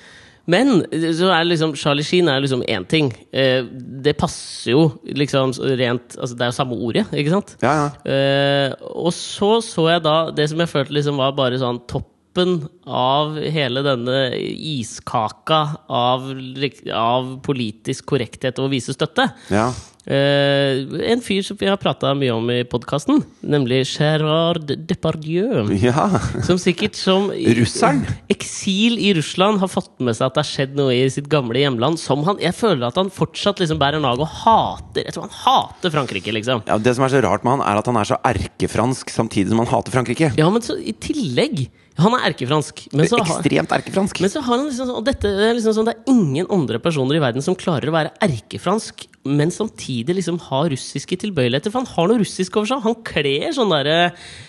[0.45, 3.13] Men så er liksom Charlie Sheen er liksom én ting.
[3.33, 3.63] Eh,
[4.03, 7.57] det passer jo liksom rent altså Det er jo samme ordet, ikke sant?
[7.63, 7.91] Ja, ja.
[8.11, 12.09] Eh, og så så jeg da det som jeg følte liksom var bare sånn topp
[12.33, 16.33] toppen av hele denne iskaka av,
[16.93, 19.31] av politisk korrekthet og å vise støtte.
[19.53, 19.73] Ja.
[20.03, 25.69] Uh, en fyr som vi har prata mye om i podkasten, nemlig Gerard Depardieu.
[25.79, 26.09] ja.
[26.43, 28.03] Som sikkert som Russeren?
[28.33, 31.61] eksil i Russland har fått med seg at det har skjedd noe i sitt gamle
[31.61, 32.01] hjemland.
[32.03, 35.39] Som han, jeg føler at han fortsatt liksom bærer nag og hater Jeg tror han
[35.45, 36.65] hater Frankrike, liksom.
[36.67, 36.81] ja.
[36.83, 39.63] Det som er så rart med han, er at han er så erkefransk samtidig som
[39.63, 40.33] han hater Frankrike.
[40.41, 41.69] Ja, men så i tillegg
[42.01, 42.87] Han er erkefransk.
[42.97, 44.21] Men så har, Ekstremt erkefransk.
[44.25, 46.81] men så har han liksom sånn Og dette er liksom sånn Det er ingen andre
[46.81, 51.71] personer i verden som klarer å være erkefransk, men samtidig liksom ha russiske tilbøyeligheter.
[51.71, 52.81] For han har noe russisk over seg.
[52.83, 53.99] Han kler sånn derre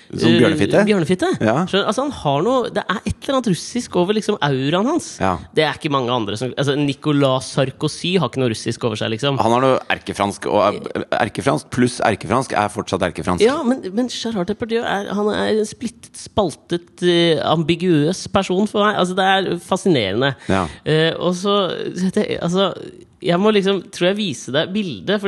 [0.09, 0.81] Som eh, bjørnefitte?
[0.87, 1.29] bjørnefitte.
[1.45, 1.59] Ja.
[1.69, 5.11] Så, Altså, han har noe Det er et eller annet russisk over liksom auraen hans.
[5.21, 5.35] Ja.
[5.53, 9.13] Det er ikke mange andre som Altså, Nicolas Sarkozy har ikke noe russisk over seg,
[9.13, 9.37] liksom.
[9.45, 10.89] Han har noe erkefransk, og
[11.21, 13.45] erkefransk pluss erkefransk er fortsatt erkefransk.
[13.45, 18.87] Ja, men, men Gerard Depardieu er, han er en splittet, spaltet, eh, ambiguøs person for
[18.87, 18.97] meg.
[18.97, 20.33] Altså, det er fascinerende.
[20.49, 20.65] Ja.
[20.81, 21.57] Uh, og så
[22.17, 22.71] det, Altså,
[23.23, 25.21] jeg må liksom, tror jeg, vise deg bildet.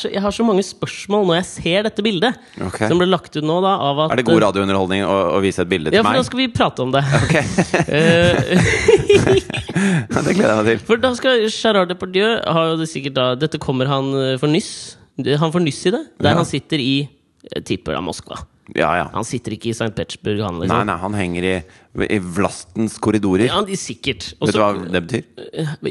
[0.00, 2.38] Så, jeg har så mange spørsmål når jeg ser dette bildet.
[2.68, 2.88] Okay.
[2.90, 3.74] Som ble lagt ut nå, da.
[3.90, 6.02] Av at, Er det god radiounderholdning å, å vise et bilde til meg?
[6.02, 7.04] Ja, for da skal vi prate om det.
[7.20, 7.34] Ok,
[7.92, 8.36] Eh,
[10.22, 10.82] Det gleder jeg meg til.
[10.86, 14.70] for da skal Gerard Depardieu har det sikkert da Dette kommer han eh, for nyss.
[15.40, 16.02] Han får nyss i det.
[16.22, 16.38] Der Ja.
[16.40, 16.94] han sitter i
[17.42, 18.36] jeg tipper da Moskva.
[18.78, 19.06] Ja, ja.
[19.12, 19.90] Han sitter ikke i St.
[19.96, 20.86] Petersburg, han liksom.
[20.88, 21.52] nei, han henger i,
[22.06, 23.46] i Vlastens korridorer.
[23.50, 24.30] Ja, de sikkert.
[24.40, 25.26] Vet du hva det betyr?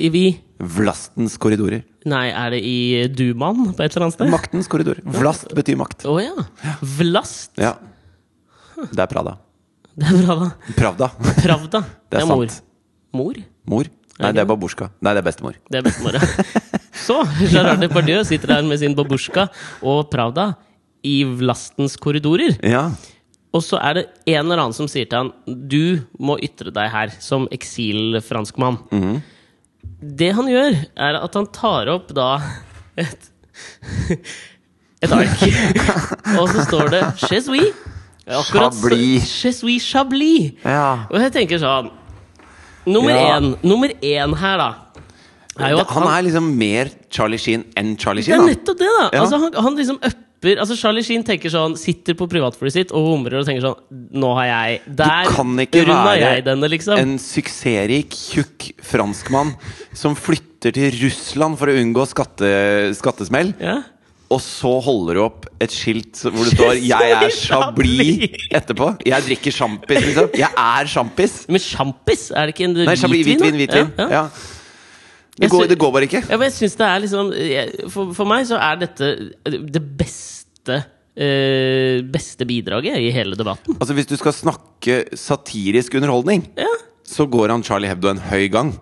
[0.01, 0.23] i vi
[0.61, 1.83] Vlastens korridorer.
[2.09, 2.75] Nei, er det i
[3.13, 4.33] Dumaen på et eller annet sted?
[4.33, 5.03] Maktens korridorer.
[5.19, 6.05] Vlast betyr makt.
[6.09, 6.47] Å ja.
[6.97, 7.53] Vlast.
[7.61, 7.75] Ja.
[8.81, 9.37] Det er Prada.
[9.93, 10.51] Det er Prada.
[10.77, 11.11] Pravda.
[11.41, 11.83] Pravda.
[12.11, 12.47] Det er mor.
[12.49, 12.65] sant.
[13.15, 13.37] Mor?
[13.69, 13.89] Mor?
[14.21, 14.89] Nei, det er babusjka.
[15.01, 15.55] Nei, det er bestemor.
[15.71, 16.25] Det er bestemor, ja.
[17.05, 17.15] Så
[17.49, 19.47] Gerard Depardieu sitter der med sin babusjka
[19.87, 20.51] og Pravda
[21.03, 22.57] i lastens korridorer.
[22.63, 22.89] Ja.
[23.51, 26.89] Og så er det en eller annen som sier til han Du må ytre deg
[26.93, 28.77] her, som eksilfranskmann.
[28.91, 29.21] -hmm.
[30.01, 32.41] Det han gjør, er at han tar opp da
[32.97, 33.29] et
[35.01, 35.41] Et ark.
[36.39, 37.71] og så står det Chez oui.
[38.27, 39.25] Akkurat Chablis.
[39.41, 40.53] Chez oui Chablis.
[40.63, 41.05] ja.
[41.09, 41.89] Og jeg tenker sånn
[42.85, 43.39] Nummer Ja.
[43.39, 44.69] én Nummer én her, da,
[45.59, 48.39] er at Han er liksom mer Charlie Sheen enn Charlie Sheen.
[48.39, 49.09] Det er nettopp det, da!
[49.13, 49.21] Ja.
[49.21, 53.05] Altså, han, han liksom upper altså Charlie Sheen tenker sånn sitter på privatflyet sitt og
[53.11, 53.77] humrer og tenker sånn
[54.17, 56.97] Nå har jeg Der runda jeg denne, liksom.
[56.97, 59.53] en suksessrik, tjukk franskmann
[59.93, 62.49] som flytter til Russland for å unngå skatte,
[62.97, 63.83] skattesmell, Ja.
[64.31, 68.89] og så holder du opp et skilt hvor det står 'Jeg er Chablis' etterpå.
[69.05, 70.29] Jeg drikker sjampis, liksom.
[70.37, 71.45] Jeg er sjampis.
[71.49, 72.89] Men sjampis, er det ikke en hvitvin?
[72.89, 73.91] Nei, Chablis, hvitvin, hvitvin.
[73.97, 74.23] Ja, ja.
[75.39, 76.21] Det, går, det går bare ikke.
[76.29, 77.29] Ja, men jeg synes det er liksom
[77.93, 79.07] for, for meg så er dette
[79.47, 80.81] det beste
[81.15, 83.77] øh, Beste bidraget i hele debatten.
[83.79, 86.67] Altså Hvis du skal snakke satirisk underholdning, Ja.
[87.07, 88.73] så går han Charlie Hebdo en høy gang.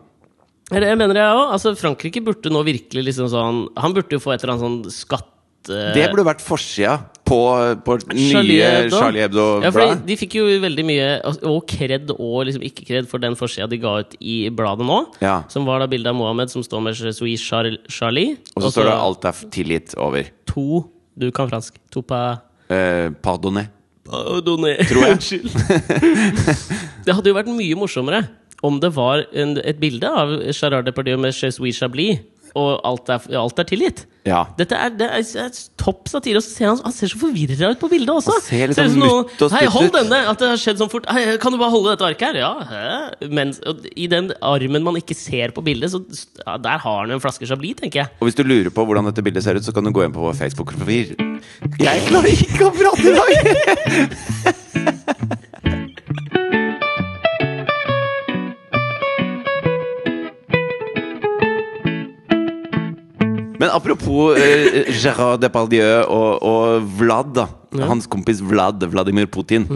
[0.70, 1.52] Det- mener jeg òg.
[1.54, 4.92] Altså, Frankrike burde nå virkelig liksom sånn Han burde jo få et eller annet sånn
[4.94, 5.26] skatt...
[5.68, 6.94] eh, Det burde vært forsida
[7.30, 7.38] på,
[7.86, 8.98] på Charlie nye Hebdo.
[8.98, 10.06] Charlie Ja, fordi Hebdo-bladet.
[10.08, 11.10] De fikk jo veldig mye
[11.52, 15.00] og kred og liksom ikke kred for den forsida de ga ut i bladet nå.
[15.22, 15.36] Ja.
[15.52, 18.38] Som var da bildet av Mohammed som står med Sui Char- Charlie.
[18.56, 20.24] Og så står det 'alt er tilgitt' over.
[20.54, 20.86] To
[21.20, 21.76] Du kan fransk.
[21.92, 23.68] To pa Eh, pardonné.
[24.06, 24.78] Pardonné.
[24.88, 25.12] Tror jeg.
[25.18, 25.50] Unnskyld.
[27.06, 28.28] det hadde jo vært mye morsommere
[28.66, 32.20] om det var en, et bilde av Gerard Depardieu med suis Chablis,
[32.58, 34.06] og alt er, alt er tilgitt.
[34.28, 34.44] Ja.
[34.60, 36.42] Dette er, det er, er topp satire.
[36.44, 38.36] Ser han, han ser så forvirra ut på bildet også!
[38.36, 39.96] Han ser litt ut sånn mutt og Hei, stutt hold ut.
[39.96, 40.20] denne!
[40.30, 41.08] At det har skjedd sånn fort.
[41.10, 42.42] Hei, kan du bare holde dette arket her?
[42.44, 43.30] Ja.
[43.32, 43.56] Men
[43.96, 46.04] I den armen man ikke ser på bildet, så
[46.44, 48.14] ja, der har han en flaske Chablis, tenker jeg.
[48.20, 50.14] Og hvis du lurer på hvordan dette bildet ser ut, så kan du gå inn
[50.16, 51.16] på vår Facebook-profil.
[51.80, 54.66] Jeg klarer ikke å prate i dag!
[63.60, 67.48] Men apropos eh, Gérard Depardieu og, og Vlad, da.
[67.86, 69.68] Hans kompis Vlad, Vladimir Putin.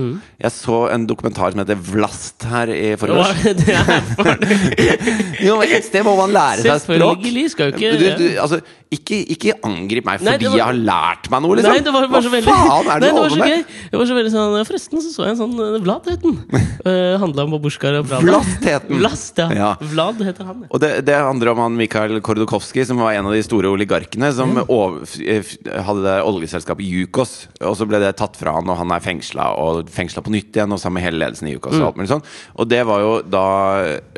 [0.42, 3.44] Jeg så en dokumentar som heter Vlast her i forgårs.
[5.44, 7.20] Jo, men et sted må man lære seg språk.
[7.20, 8.62] Selvfølgelig skal jo ikke du, du, altså,
[8.96, 11.74] ikke, ikke angrip meg fordi var- jeg har lært meg noe, liksom.
[11.74, 13.50] Nei, det var bare så Hva veldig faen er det nei, du holder så med?
[13.54, 13.90] gøy.
[13.94, 16.40] Det var så veldig sånn Forresten så så jeg en sånn Vlad het den.
[16.84, 18.26] Uh, Handla om babusjkaer og Vlad.
[18.28, 18.90] Vlast.
[18.92, 19.46] Vlast, ja.
[19.56, 19.68] Ja.
[19.80, 20.66] Vlad heter han.
[20.66, 20.68] ja.
[20.76, 24.34] Og det, det handler om han Mikhail Kordokowski, som var en av de store oligarkene
[24.36, 25.54] som over, f- f-
[25.88, 27.48] hadde det oljeselskapet Yukos.
[27.64, 30.52] Og så ble det tatt fra han, og han er fengsla, og fengsla på nytt
[30.60, 31.78] igjen, og sammen med hele ledelsen i Yukos.
[31.80, 32.26] Og, alt mulig sånn.
[32.60, 33.46] og det var jo da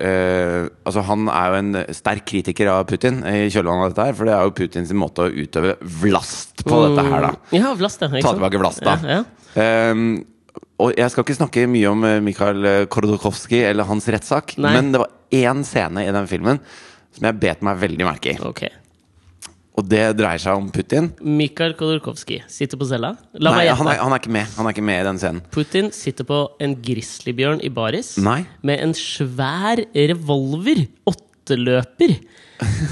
[0.02, 4.18] uh, Altså, han er jo en sterk kritiker av Putin i kjølvannet av dette her,
[4.18, 7.34] for det er jo Putins måte å utøve vlast på dette her, da.
[7.56, 8.97] Ja, Vlast, ikke Ta tilbake Vlast, da.
[9.06, 9.21] Ja,
[9.56, 9.91] ja.
[9.91, 10.23] Um,
[10.84, 14.99] Og jeg skal ikke snakke mye om eh, Mikhail Kordokovskij eller hans rettssak, men det
[15.06, 16.60] var én scene i den filmen
[17.15, 18.41] som jeg bet meg veldig merke i.
[18.43, 18.73] Okay.
[19.75, 21.10] Og det dreier seg om Putin.
[21.19, 23.12] Mikhail Khodorkovskij sitter på cella.
[23.43, 25.41] La Nei, han er, han er ikke med Han er ikke med i den scenen.
[25.51, 28.41] Putin sitter på en grizzlybjørn i baris Nei.
[28.63, 30.86] med en svær revolver.
[31.12, 32.15] Åtteløper.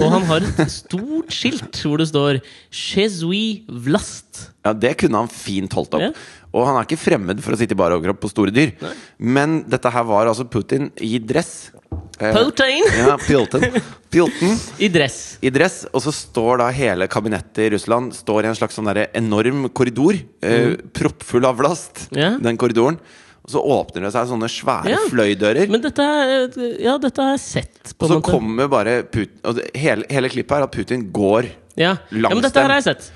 [0.02, 2.40] Og han har et stort skilt hvor det står
[2.72, 4.50] 'Chezui Vlast'.
[4.66, 6.02] Ja, Det kunne han fint holdt opp.
[6.02, 6.12] Ja.
[6.54, 8.74] Og han er ikke fremmed for å sitte i bar overkropp på store dyr.
[9.18, 11.72] Men dette her var altså Putin i dress.
[12.20, 12.84] Eh, Putin!
[12.98, 13.82] Ja, Putin.
[14.14, 15.38] Putin I dress.
[15.42, 15.86] i dress.
[15.94, 20.20] Og så står da hele kabinettet i Russland Står i en slags sånn enorm korridor.
[20.42, 22.08] Eh, proppfull av last.
[22.12, 22.22] Mm.
[22.22, 22.32] Ja.
[22.38, 23.00] Den korridoren.
[23.44, 25.02] Og så åpner det seg sånne svære Ja.
[25.12, 25.68] fløydører.
[25.70, 26.48] Men dette er
[26.80, 27.94] Ja, dette har jeg sett.
[27.98, 31.98] På og så kommer bare Putin hele, hele klippet er at Putin går ja.
[32.12, 33.12] ja, men dette har jeg sett.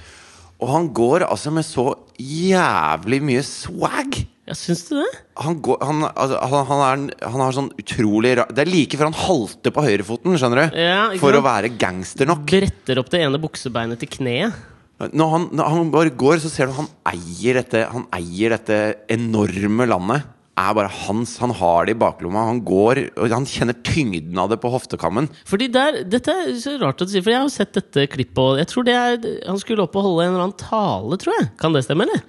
[0.60, 4.24] Og han går altså med så jævlig mye swag!
[4.48, 5.08] Ja, Syns du det?
[5.44, 8.96] Han, går, han, altså, han, han, er, han har sånn utrolig rar Det er like
[8.96, 10.78] før han halter på høyrefoten, skjønner du?
[10.80, 12.46] Ja, For å være gangster nok.
[12.48, 14.56] Bretter opp det ene buksebeinet til kneet.
[14.98, 18.78] Når han, når han bare går, så ser du han eier dette Han eier dette
[19.14, 20.26] enorme landet.
[20.58, 21.36] Er bare hans.
[21.38, 22.48] Han har det i baklomma.
[22.50, 25.30] Han går og han kjenner tyngden av det på hoftekammen.
[25.46, 28.42] Fordi der, Dette er så rart å si, for jeg har jo sett dette klippet,
[28.42, 31.38] og jeg tror det er Han skulle opp og holde en eller annen tale, tror
[31.38, 31.52] jeg.
[31.62, 32.26] Kan det stemme, eller?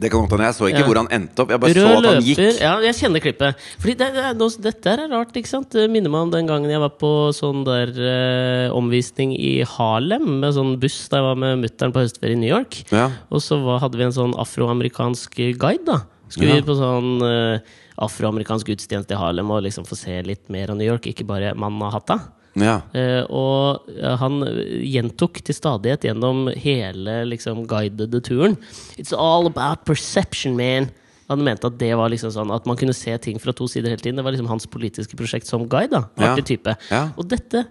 [0.00, 0.44] Det kan godt hende.
[0.46, 0.86] Jeg så ikke Ja.
[0.86, 1.50] hvor han endte opp.
[1.50, 2.60] Jeg bare så Rød at han løper gikk.
[2.62, 3.54] Ja, jeg kjenner klippet.
[3.82, 5.70] Fordi det, det er, noe- dette er rart, ikke sant?
[5.74, 10.38] Det minner meg om den gangen jeg var på sånn der eh, omvisning i Harlem,
[10.40, 12.84] med sånn buss da jeg var med mutter'n på høstferie i New York.
[12.94, 13.08] Ja.
[13.34, 15.98] Og så var, hadde vi en sånn afroamerikansk guide, da.
[16.30, 16.60] Skulle Ja.
[16.60, 17.58] vi på sånn eh,
[17.98, 21.54] afroamerikansk gudstjeneste i Harlem og liksom få se litt mer av New York, ikke bare
[21.58, 22.20] Mannahatta.
[22.62, 22.76] Ja.
[22.96, 24.40] Eh, og eh, han
[24.84, 28.56] gjentok til stadighet gjennom hele liksom, guidede turen
[28.98, 30.90] It's all about perception, man.
[31.28, 33.92] Han mente at det var liksom sånn At man kunne se ting fra to sider
[33.92, 34.18] hele tiden.
[34.20, 35.92] Det var liksom hans politiske prosjekt som guide.
[35.92, 36.36] da Ja.
[36.40, 36.76] Type.
[36.90, 37.02] Ja.
[37.20, 37.66] Og dette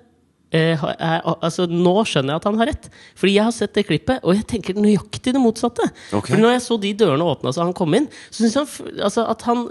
[0.53, 2.89] eh, er, altså, Nå skjønner jeg at han har rett.
[3.17, 5.89] Fordi jeg har sett det klippet, og jeg tenker nøyaktig det motsatte.
[6.11, 6.35] Okay.
[6.35, 8.99] For når jeg så de dørene åpna så han kom inn, så syns jeg han,
[9.09, 9.65] altså, at han,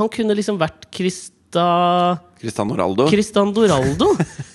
[0.00, 0.88] han kunne liksom vært
[1.52, 3.04] Krista Cristiano Ronaldo.
[3.06, 4.08] Cristian Doraldo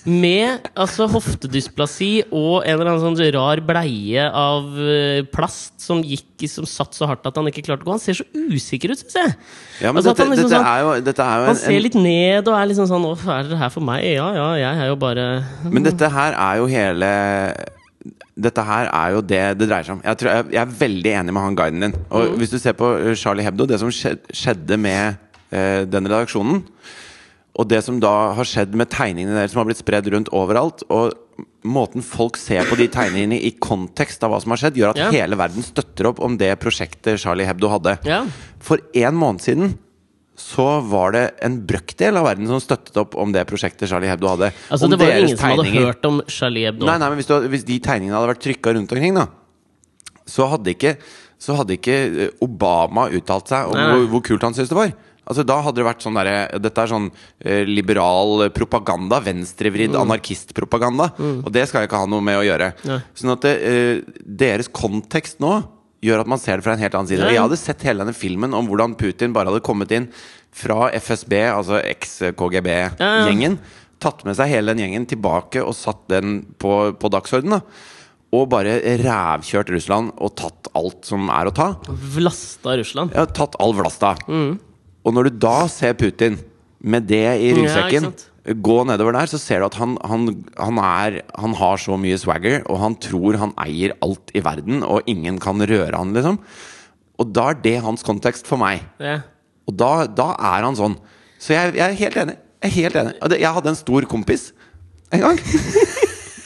[0.04, 6.44] med altså hoftedysplasi og en eller annen sånn rar bleie av eh, plast som gikk
[6.52, 7.94] som satt så hardt at han ikke klarte å gå.
[7.96, 9.32] Han ser så usikker ut, syns jeg.
[9.80, 12.48] ja, men Altså, dette, han liksom sånn- er jo, er jo Han ser litt ned
[12.50, 14.04] og er liksom sånn Å, er dere her for meg?
[14.04, 15.26] Ja, ja, jeg er jo bare
[15.64, 17.10] Men dette her er jo hele
[18.38, 20.02] Dette her er jo det det dreier seg om.
[20.04, 21.94] Jeg, tror, jeg, jeg er veldig enig med han guiden din.
[22.14, 22.36] Og Mm.
[22.38, 25.16] hvis du ser på eh, Charlie Hebdo, det som skjedde med
[25.48, 26.58] den redaksjonen
[27.56, 30.84] Og det som da har skjedd med tegningene deres som har blitt spredd rundt overalt
[30.92, 31.14] Og
[31.66, 35.00] måten folk ser på de tegningene i kontekst av hva som har skjedd, gjør at
[35.00, 35.14] yeah.
[35.20, 37.96] hele verden støtter opp om det prosjektet Charlie Hebdo hadde.
[38.06, 38.30] Yeah.
[38.62, 39.76] For en måned siden
[40.38, 44.30] så var det en brøkdel av verden som støttet opp om det prosjektet Charlie Hebdo
[44.30, 44.52] hadde.
[44.70, 46.86] Altså, om det var jo ingen som hadde hørt om Charlie Hebdo.
[46.86, 49.26] Nei, nei, men hvis, du, hvis de tegningene hadde vært trykka rundt omkring, da,
[50.30, 50.94] så hadde ikke,
[51.42, 53.96] så hadde ikke eh, Obama uttalt seg om Nei, nei.
[53.96, 54.94] hvor, hvor kult han syntes det var.
[55.28, 57.08] Altså, da hadde det vært sånn derre Dette er sånn
[57.44, 59.20] eh, liberal propaganda.
[59.24, 61.10] Venstrevridd anarkistpropaganda.
[61.44, 62.70] Og det skal jeg ikke ha noe med å gjøre.
[62.80, 62.88] Mm.
[62.94, 63.00] Nei.
[63.20, 65.58] Sånn at det, eh, deres kontekst nå
[66.04, 67.24] gjør at man ser det fra en helt annen side.
[67.26, 67.34] Nei.
[67.34, 70.08] Jeg hadde sett hele denne filmen om hvordan Putin bare hadde kommet inn
[70.54, 73.58] fra FSB, altså eks-KGB-gjengen.
[73.98, 77.58] Tatt med seg hele den gjengen tilbake og satt den på, på dagsordenen.
[77.58, 77.96] da.
[78.38, 81.68] Og bare rævkjørt Russland og tatt alt som er å ta.
[81.88, 83.14] Vlasta Russland.
[83.16, 84.14] Ja, tatt all vlasta.
[85.06, 86.38] Og når du da ser Putin
[86.80, 90.28] med det i Ja, ryggsekken ja, gå nedover der, så ser du at han, han,
[90.56, 94.82] han, er, han har så mye swagger, og han tror han eier alt i verden,
[94.86, 96.38] og ingen kan røre han, liksom.
[97.18, 98.84] Og da er det hans kontekst for meg.
[99.02, 99.18] Ja.
[99.68, 100.94] Og da, da er han sånn.
[101.42, 102.36] Så jeg, jeg er helt enig.
[102.62, 103.16] Jeg er helt enig.
[103.42, 104.48] Jeg hadde en stor kompis
[105.14, 105.38] en gang.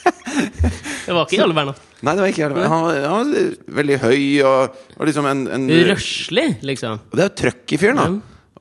[0.02, 1.78] Det var ikke alle verden.
[2.02, 5.42] Nei, det var ikke helt Han, var- han var veldig høy og, og liksom en,
[5.54, 7.00] en Røslig, liksom.
[7.12, 8.06] Det er jo trøkk i fyren, da.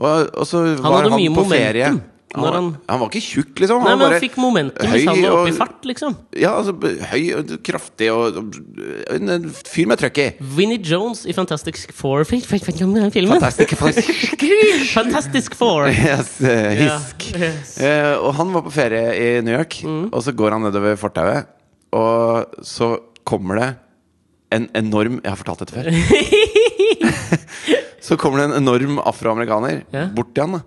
[0.02, 1.92] Og, og så var han mye på ferie.
[2.32, 3.82] Han, han- han var ikke tjukk, liksom.
[3.84, 6.14] Nei, men han fikk momentum høy hvis han var oppe i fart, liksom.
[6.40, 6.72] Ja, altså
[7.12, 8.56] høy og kraftig og og
[9.18, 10.30] en, en fyr med trøkk i.
[10.56, 13.12] Vinnie Jones i Fantastic Four filmen?
[13.12, 13.76] Fantastic
[14.96, 15.92] Fantastic Four!
[15.92, 17.28] Yes, uh, hisk.
[17.36, 17.76] Ja, yes.
[17.76, 17.84] Mm.
[17.92, 19.82] Eh, og han var på ferie i New York,
[20.14, 21.52] og så går han nedover fortauet,
[21.92, 22.94] og så
[23.28, 23.70] kommer det
[24.56, 25.92] en enorm Jeg har fortalt dette før.
[28.02, 30.08] så kommer det en enorm afroamerikaner Ja.
[30.16, 30.62] bort til han, da.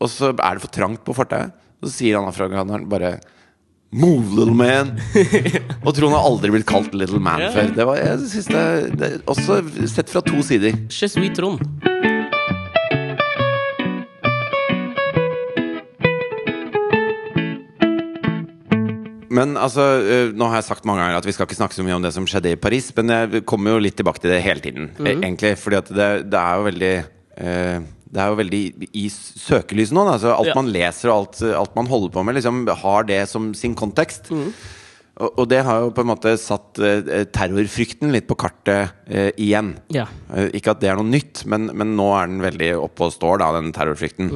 [0.00, 1.52] Og så er det for trangt på fortauet.
[1.82, 3.18] Så sier han afroamerikaneren bare
[3.92, 4.92] Move, little man!
[5.84, 7.50] og tror han har aldri blitt kalt little man Ja.
[7.50, 7.72] før.
[7.74, 9.58] Det var, jeg synes det, det Også
[9.90, 10.76] sett fra to sider.
[10.88, 11.58] Je Trond.
[19.30, 21.86] Men altså, eh, nå har jeg sagt mange ganger at vi skal ikke snakke så
[21.86, 24.42] mye om det som skjedde i Paris, men jeg kommer jo litt tilbake til det
[24.42, 25.08] hele tiden, mm.
[25.14, 25.54] egentlig.
[25.60, 28.60] Fordi at det, det er jo veldig eh, det er jo veldig
[28.98, 30.02] i søkelyset nå.
[30.16, 30.58] Altså, alt Ja.
[30.58, 34.32] man leser og alt, alt man holder på med, liksom, har det som sin kontekst.
[35.20, 39.30] Og, og det har jo på en måte satt eh, terrorfrykten litt på kartet eh,
[39.38, 39.74] igjen.
[39.94, 40.08] Ja.
[40.34, 43.14] Eh, ikke at det er noe nytt, men, men nå er den veldig oppe og
[43.14, 44.32] står, da, den terrorfrykten.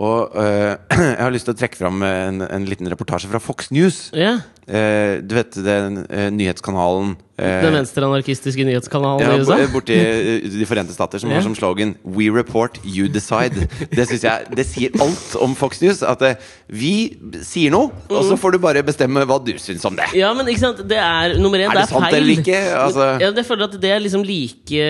[0.00, 3.68] Og eh, jeg har lyst til å trekke fram en, en liten reportasje fra Fox
[3.74, 4.08] News.
[4.16, 4.40] Yeah.
[4.70, 9.56] Eh, du vet den eh, nyhetskanalen eh, Den venstreanarkistiske nyhetskanalen ja, i USA?
[9.72, 13.66] borti eh, De forente stater, som har som slogan 'We report, you decide'.
[13.90, 16.02] Det synes jeg Det sier alt om Fox News.
[16.02, 16.34] At eh,
[16.68, 20.10] vi sier noe, og så får du bare bestemme hva du syns om det.
[20.18, 22.14] Ja, men ikke sant, det er nummer én, Er det det er sant feil.
[22.20, 22.60] eller ikke?
[22.84, 24.84] Altså- ja, jeg føler at det er liksom like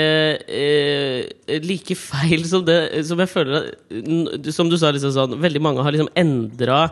[0.49, 5.61] eh, Like feil som det Som jeg føler at Som du sa, liksom sånn Veldig
[5.63, 6.91] mange har liksom endra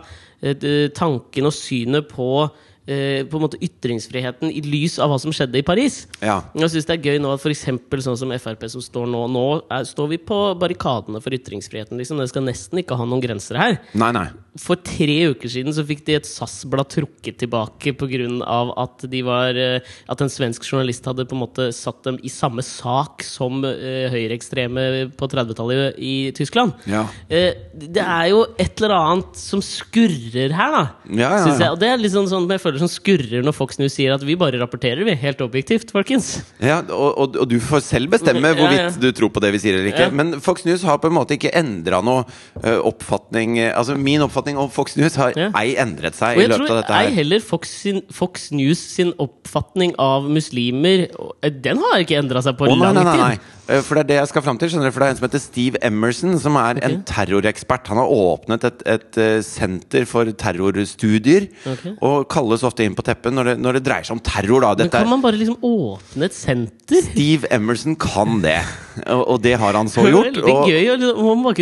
[0.94, 2.48] tanken og synet på
[2.88, 6.06] eh, På en måte ytringsfriheten i lys av hva som skjedde i Paris.
[6.24, 6.40] Ja.
[6.56, 9.46] Jeg synes det er gøy nå at eksempel sånn som Frp som står nå Nå
[9.68, 11.98] er, står vi på barrikadene for ytringsfriheten.
[12.00, 12.20] Liksom.
[12.22, 13.80] Det skal nesten ikke ha noen grenser her.
[13.98, 14.28] Nei, nei.
[14.58, 18.48] For tre uker siden så fikk de et SAS-blad trukket tilbake pga.
[18.82, 22.30] at de var eh, At en svensk journalist hadde på en måte satt dem i
[22.32, 26.74] samme sak som uh, høyreekstreme på 30-tallet i Tyskland.
[26.88, 27.04] Ja.
[27.28, 30.82] Eh, det er jo et eller annet som skurrer her, da.
[31.08, 31.54] Ja, ja, ja.
[31.58, 31.70] jeg.
[31.74, 34.24] Og det er litt sånn, sånn jeg føler som skurrer når Fox News sier at
[34.26, 35.14] vi bare rapporterer, vi.
[35.18, 36.30] Helt objektivt, folkens.
[36.62, 38.58] Ja, og, og, og du får selv bestemme Ja, ja.
[38.60, 40.08] hvorvidt du tror på det vi sier eller ikke.
[40.08, 40.14] Ja.
[40.14, 42.24] Men Fox News har på en måte ikke endra noe
[42.62, 45.50] ø, oppfatning eh, Altså Min oppfatning om Fox News har Ja.
[45.60, 48.80] ei endret seg Og i jeg løpet av tror ei heller Fox, sin, Fox News
[48.80, 53.16] sin oppfatning av muslimer eh, Den har ikke endra seg på oh, lang nei, nei,
[53.22, 53.57] nei.
[53.68, 54.70] Eh, For det er det jeg skal fram til.
[54.72, 57.90] skjønner du For det er en som heter Steve Emerson, som er en terrorekspert.
[57.92, 61.94] Han har åpnet et, et eh, senter for terrorstudier, okay.
[62.04, 64.64] og kalles ofte inn på teppet når det, når det dreier seg om terror.
[64.64, 64.74] Da.
[64.84, 67.02] Men kan er, man bare liksom åpne et senter?
[67.10, 68.60] Steve Emerson kan det,
[69.06, 70.32] og, og det har han så gjort.
[70.32, 70.88] Veldig Og, gøy.
[70.92, 71.04] og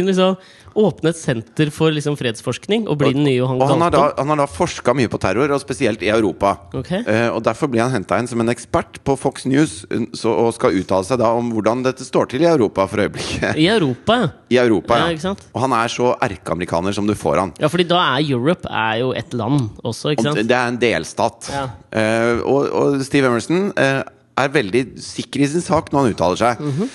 [0.06, 0.36] liksom-
[0.76, 3.80] Liksom åpne et senter for liksom fredsforskning og bli den nye Johan Galtung?
[3.80, 6.56] han har, da, han har da forska mye på terror, og spesielt i Europa.
[6.76, 7.02] Okay.
[7.06, 10.32] Uh, og Derfor blir han henta inn som en ekspert på Fox News eh, så,
[10.32, 13.56] og skal uttale seg da om hvordan dette står til i Europa for øyeblikket.
[13.56, 14.18] I Europa.
[14.54, 15.34] I Europa, Ja, ja.
[15.52, 17.54] Og han er så erkeamerikaner som du får han.
[17.60, 20.48] Ja, fordi da er Europe er jo et land også, ikke Og sant?
[20.48, 21.50] det er en delstat.
[21.52, 21.64] Ja.
[21.96, 24.02] Uh, og, og Steve Emerson eh,
[24.36, 26.62] er veldig sikker i sin sak når han uttaler seg.
[26.62, 26.88] Mhm.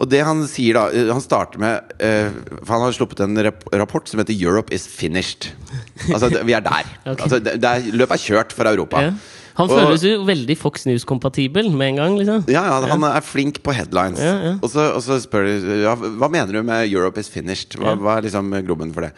[0.00, 2.30] Og det han sier da eh, Han starter med uh,
[2.62, 3.40] For han har sluppet en
[3.74, 5.50] rapport som heter 'Europe is finished'.
[6.14, 6.86] Altså, vi er der.
[7.04, 7.24] okay.
[7.24, 9.02] Altså, det, det er, løpet er kjørt for Europa.
[9.02, 9.12] Ja.
[9.56, 12.44] Han Og- føles jo veldig Fox News-kompatibel med en gang, liksom.
[12.48, 14.20] Ja, ja, han er flink på headlines.
[14.62, 17.76] Og, så, og så spør de ja, hva mener du med 'Europe is finished'?
[17.80, 19.12] Hva, hva er liksom grobben for det?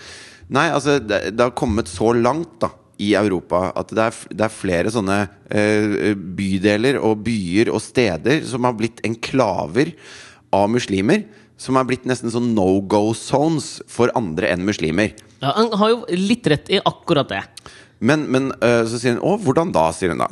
[0.49, 4.47] Nei, altså, det, det har kommet så langt da i Europa at det er, det
[4.47, 5.19] er flere sånne
[5.51, 9.95] eh, bydeler og byer og steder som har blitt enklaver
[10.55, 11.27] av muslimer.
[11.59, 15.11] Som er blitt nesten sånn no go zones for andre enn muslimer.
[15.43, 17.43] Ja, han har jo litt rett i akkurat det.
[17.99, 19.89] Men, men øh, så sier hun Å, hvordan da?
[19.95, 20.29] sier hun da.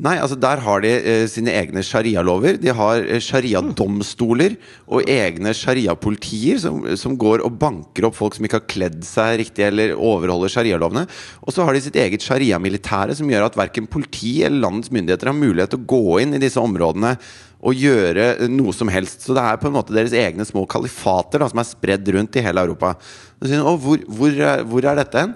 [0.00, 2.56] Nei, altså der har de øh, sine egne sharialover.
[2.60, 4.54] De har øh, shariadomstoler
[4.86, 9.40] og egne shariapolitier som, som går og banker opp folk som ikke har kledd seg
[9.42, 11.06] riktig eller overholder sharialovene.
[11.42, 15.32] Og så har de sitt eget shariamilitære som gjør at verken politi eller landets myndigheter
[15.32, 17.16] har mulighet til å gå inn i disse områdene
[17.60, 19.26] og gjøre noe som helst.
[19.26, 22.38] Så det er på en måte deres egne små kalifater da, som er spredd rundt
[22.40, 22.94] i hele Europa.
[23.44, 25.34] Sier «Å, hvor, hvor, er- hvor er dette hen?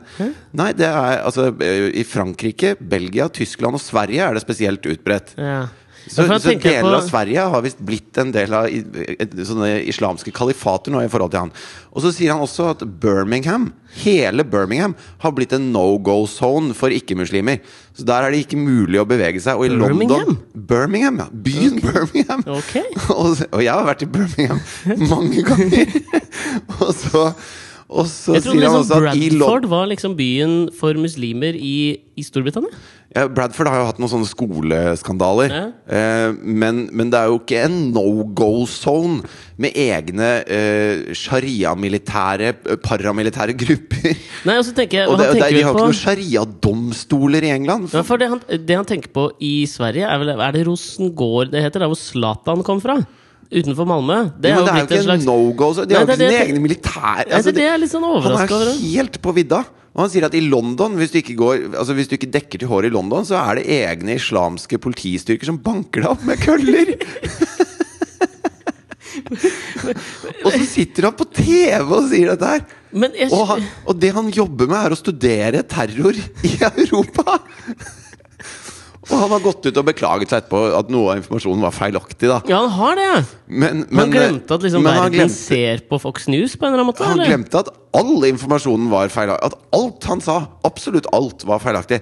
[0.57, 5.35] Nei, det er altså eh, I Frankrike, Belgia, Tyskland og Sverige er det spesielt utbredt.
[5.37, 5.67] Ja.
[6.07, 10.93] Så, så deler på- av Sverige har visst blitt en del av sånne islamske kalifater
[10.93, 11.53] nå i forhold til han.
[11.95, 13.71] Og så sier han også at Birmingham,
[14.03, 17.61] hele Birmingham, har blitt en no go zone for ikke-muslimer.
[17.97, 19.57] Så der er det ikke mulig å bevege seg.
[19.57, 20.35] Og i Birmingham?
[20.35, 21.29] London Birmingham, ja.
[21.33, 22.45] Byen Birmingham.
[22.61, 22.85] Okay.
[23.14, 24.61] og, og jeg har vært i Birmingham
[25.12, 25.95] mange ganger.
[26.81, 27.23] og så,
[27.95, 31.57] og så sier han liksom også at i London Bradford var liksom byen for muslimer
[31.57, 31.76] i,
[32.18, 32.72] i Storbritannia.
[33.15, 35.53] Ja, Bradford har jo hatt noen sånne skoleskandaler.
[35.55, 35.67] Ja.
[35.87, 39.21] Eh, men, men det er jo ikke en no go-zone
[39.62, 44.19] med egne eh, sharia-militære, eh, paramilitære grupper.
[44.49, 47.47] Nei, og så tenker jeg Og det, og det, de har på, ikke noen sharia-domstoler
[47.47, 47.87] i England.
[47.95, 51.55] ja, for det han, det han tenker på i Sverige, er vel Er det Rosengård
[51.55, 51.85] det heter?
[51.85, 52.99] Der hvor Zlatan kom fra?
[53.55, 54.19] Utenfor Malmö?
[54.41, 56.43] Det er jo det er jo ikke en slags no-go-zone, De har jo ikke sine
[56.49, 59.62] egne militære altså, det, det er litt sånn Han er helt på vidda.
[59.95, 62.59] Og han sier at i London, hvis du ikke, går, altså hvis du ikke dekker
[62.61, 66.40] til håret i London, så er det egne islamske politistyrker som banker deg opp med
[66.42, 66.97] køller!
[70.45, 72.64] og så sitter han på TV og sier dette her!
[72.95, 77.38] Men jeg, Og, han, og det han jobber med, er å studere terror i Europa!
[79.05, 82.28] Og han har gått ut og beklaget seg etterpå at noe av informasjonen var feilaktig.
[82.30, 83.24] da Ja, han har det!
[83.46, 86.90] Men, Han glemte at liksom verden glemte, ser på Fox News på en eller annen
[86.92, 87.05] måte?
[87.05, 87.28] han eller?
[87.32, 89.50] glemte at all informasjonen var feilaktig.
[89.52, 92.00] At alt han sa, absolutt alt, var feilaktig.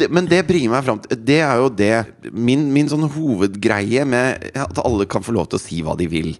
[0.00, 1.92] Det, men det bringer meg fram til Det er jo det
[2.32, 6.08] Min, min sånn hovedgreie med at alle kan få lov til å si hva de
[6.10, 6.32] vil.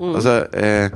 [0.00, 0.14] Mm.
[0.18, 0.90] Altså eh,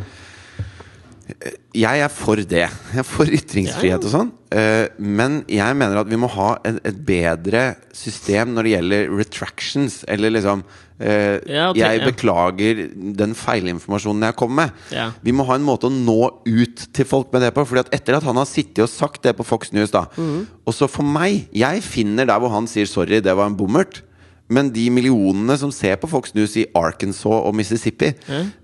[1.77, 2.67] jeg er for det.
[2.67, 4.31] Jeg er for ytringsfrihet og sånn.
[4.49, 9.99] Eh, men jeg mener at vi må ha et, bedre system når det gjelder retractions.
[10.09, 10.65] Eller liksom
[11.05, 11.37] eh,
[11.77, 12.81] Jeg beklager
[13.21, 14.73] den feilinformasjonen jeg kom med.
[15.23, 16.19] Vi må ha en måte å nå
[16.49, 17.67] ut til folk med det på.
[17.69, 20.47] Fordi at etter at han har sittet og sagt det på Fox News, da Mhm.
[20.69, 24.03] Og så for meg Jeg finner der hvor han sier 'sorry, det var en bommert'.
[24.49, 28.15] Men de millionene som ser på Fox News i Arkansas og Mississippi,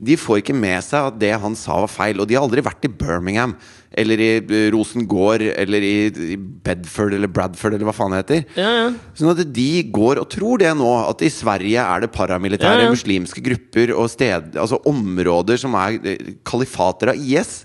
[0.01, 2.23] de får ikke med seg at det han sa var feil.
[2.23, 3.53] Og de har aldri vært i Birmingham
[3.95, 5.95] eller i eh, Rosengård eller i,
[6.35, 8.41] i Bedford eller Bradford eller hva faen det heter.
[8.59, 8.87] Ja, ja.
[9.15, 12.89] Sånn at de går og tror det nå, at i Sverige er det paramilitære Ja,
[12.89, 12.95] ja.
[12.95, 17.61] muslimske grupper og sted, altså områder som er eh, kalifater av IS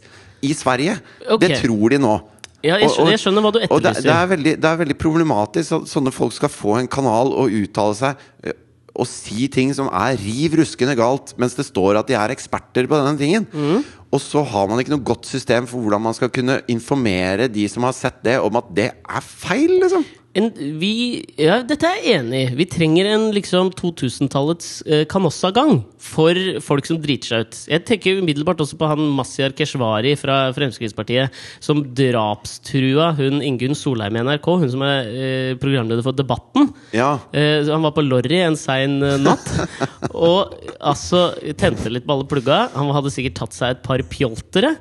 [0.45, 0.99] i Sverige.
[1.25, 1.47] Okay.
[1.47, 2.19] Det tror de nå.
[2.63, 4.97] Ja, jeg skjønner- jeg skjønner hva du og det, det, er veldig, det er veldig
[4.99, 8.57] problematisk at sånne folk skal få en kanal og uttale seg eh,
[8.99, 12.87] og si ting som er riv ruskende galt, mens det står at de er eksperter
[12.89, 13.45] på denne tingen.
[13.53, 13.85] Mm.
[14.11, 17.63] Og så har man ikke noe godt system for hvordan man skal kunne informere de
[17.71, 20.03] som har sett det, om at det er feil, liksom.
[20.37, 22.49] En, vi, ja, dette er jeg enig i.
[22.59, 27.57] Vi trenger en liksom 2000-tallets eh, Canossa-gang for folk som driter seg ut.
[27.73, 31.33] Jeg tenker umiddelbart også på han Mazyar Keshvari fra Fremskrittspartiet
[31.65, 36.69] som drapstrua hun Ingunn Solheim i NRK, hun som er eh, programleder for Debatten.
[36.93, 37.15] Ja.
[37.33, 39.49] Eh, han var på Lorry en sein eh, natt
[40.13, 42.67] og altså tente litt på alle plugga.
[42.77, 44.77] Han hadde sikkert tatt seg et par pjoltere.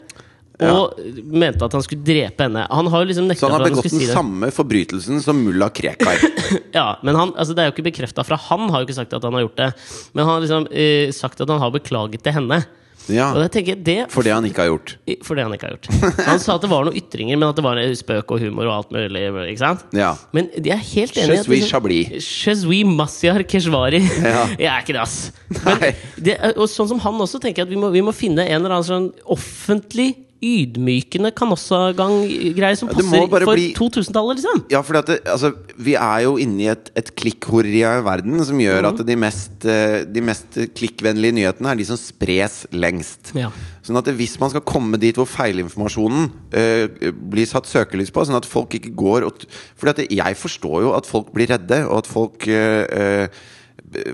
[0.66, 0.98] Og
[1.30, 2.64] mente at han skulle drepe henne.
[2.66, 5.70] Han har jo liksom nekta Så han har begått den si samme forbrytelsen som mulla
[5.70, 6.18] Krekar.
[6.74, 9.14] Ja, men han, altså Det er jo ikke bekrefta fra han, har jo ikke sagt
[9.14, 9.70] at han har gjort det.
[10.12, 12.62] Men han har liksom uh, sagt at han har beklaget til henne.
[13.08, 14.90] Ja, jeg det For det han ikke har gjort.
[15.24, 15.88] For det han ikke har gjort.
[16.26, 18.74] Han sa at det var noen ytringer, men at det var spøk og humor og
[18.74, 19.22] alt mulig.
[19.48, 19.86] Ikke sant?
[19.96, 20.10] Ja.
[20.36, 22.12] Men de er helt enige i Je at suis Chablis.
[22.12, 24.02] Je suis Mazyar Keshvari.
[24.02, 24.44] Ja.
[24.66, 25.32] Jeg er ikke det, ass.
[25.64, 25.86] Men
[26.20, 28.58] det, og sånn som han også tenker jeg at vi må, vi må finne en
[28.58, 30.10] eller annen sånn offentlig
[30.44, 32.14] ydmykende kan også gang
[32.54, 34.62] greie som passer for bli- 2000-tallet, liksom.
[34.70, 38.84] Ja, for altså, vi er jo inne i et, et klikkhorri av verden som gjør
[38.84, 38.88] mm.
[38.92, 43.34] at de mest, eh, de mest klikkvennlige nyhetene er de som spres lengst.
[43.38, 43.50] Ja.
[43.82, 48.38] Sånn at hvis man skal komme dit hvor feilinformasjonen eh, blir satt søkelys på, sånn
[48.38, 49.44] at folk ikke går og
[49.78, 53.26] For jeg forstår jo at folk blir redde, og at folk eh,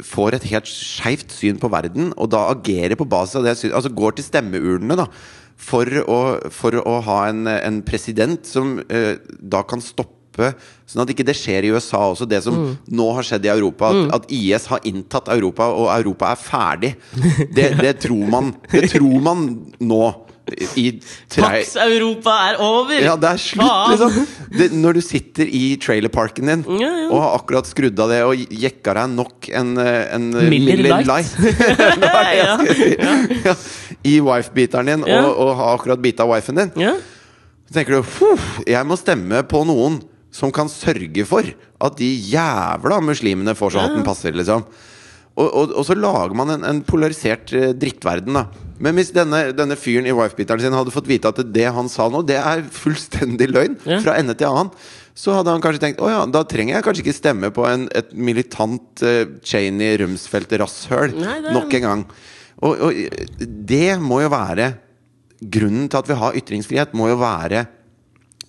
[0.05, 3.77] får et helt skeivt syn på verden, og da agerer på basis av det synet.
[3.79, 5.09] Altså går til stemmeurnene, da.
[5.57, 6.21] For å,
[6.53, 11.37] for å ha en, en president som eh, da kan stoppe Sånn at ikke det
[11.39, 12.57] skjer i USA også, det som
[12.91, 13.93] nå har skjedd i Europa.
[13.95, 16.91] At, at IS har inntatt Europa, og Europa er ferdig.
[17.55, 19.47] Det, det, tror, man, det tror man
[19.79, 20.03] nå.
[20.77, 21.01] I
[21.33, 22.99] Pax Europa er over!
[23.01, 24.27] ja, det er slutt, liksom.
[24.59, 27.07] Det, når du sitter i trailerparken din Ja, ja.
[27.09, 31.01] og har akkurat skrudd av det og jekka deg nok en, eh, en Miller Lite.
[31.09, 31.33] Light
[32.29, 32.91] jeg Ja, si.
[33.49, 33.57] Ja.
[34.05, 35.23] I wife-biteren din, Ja.
[35.25, 36.75] og, og har akkurat bita wifen din.
[36.77, 36.93] Ja.
[37.65, 38.37] Så tenker du
[38.69, 40.03] jeg må stemme på noen
[40.35, 41.47] som kan sørge for
[41.81, 44.67] at de jævla muslimene får så hatten passer, liksom.
[45.35, 48.45] Og, og, og så lager man en, en polarisert eh, drittverden, da.
[48.79, 52.07] Men hvis denne, denne fyren i wifebeateren sin hadde fått vite at det han sa
[52.11, 53.99] nå, det er fullstendig løgn, Ja.
[54.05, 54.71] fra ende til annen,
[55.15, 57.85] så hadde han kanskje tenkt å ja, da trenger jeg kanskje ikke stemme på en,
[57.95, 62.03] et militant uh, Cheney Rumsfeldt-rasshøl er- nok en gang.
[62.67, 63.29] Og, og
[63.75, 64.73] det må jo være
[65.45, 67.65] Grunnen til at vi har ytringsfrihet, må jo være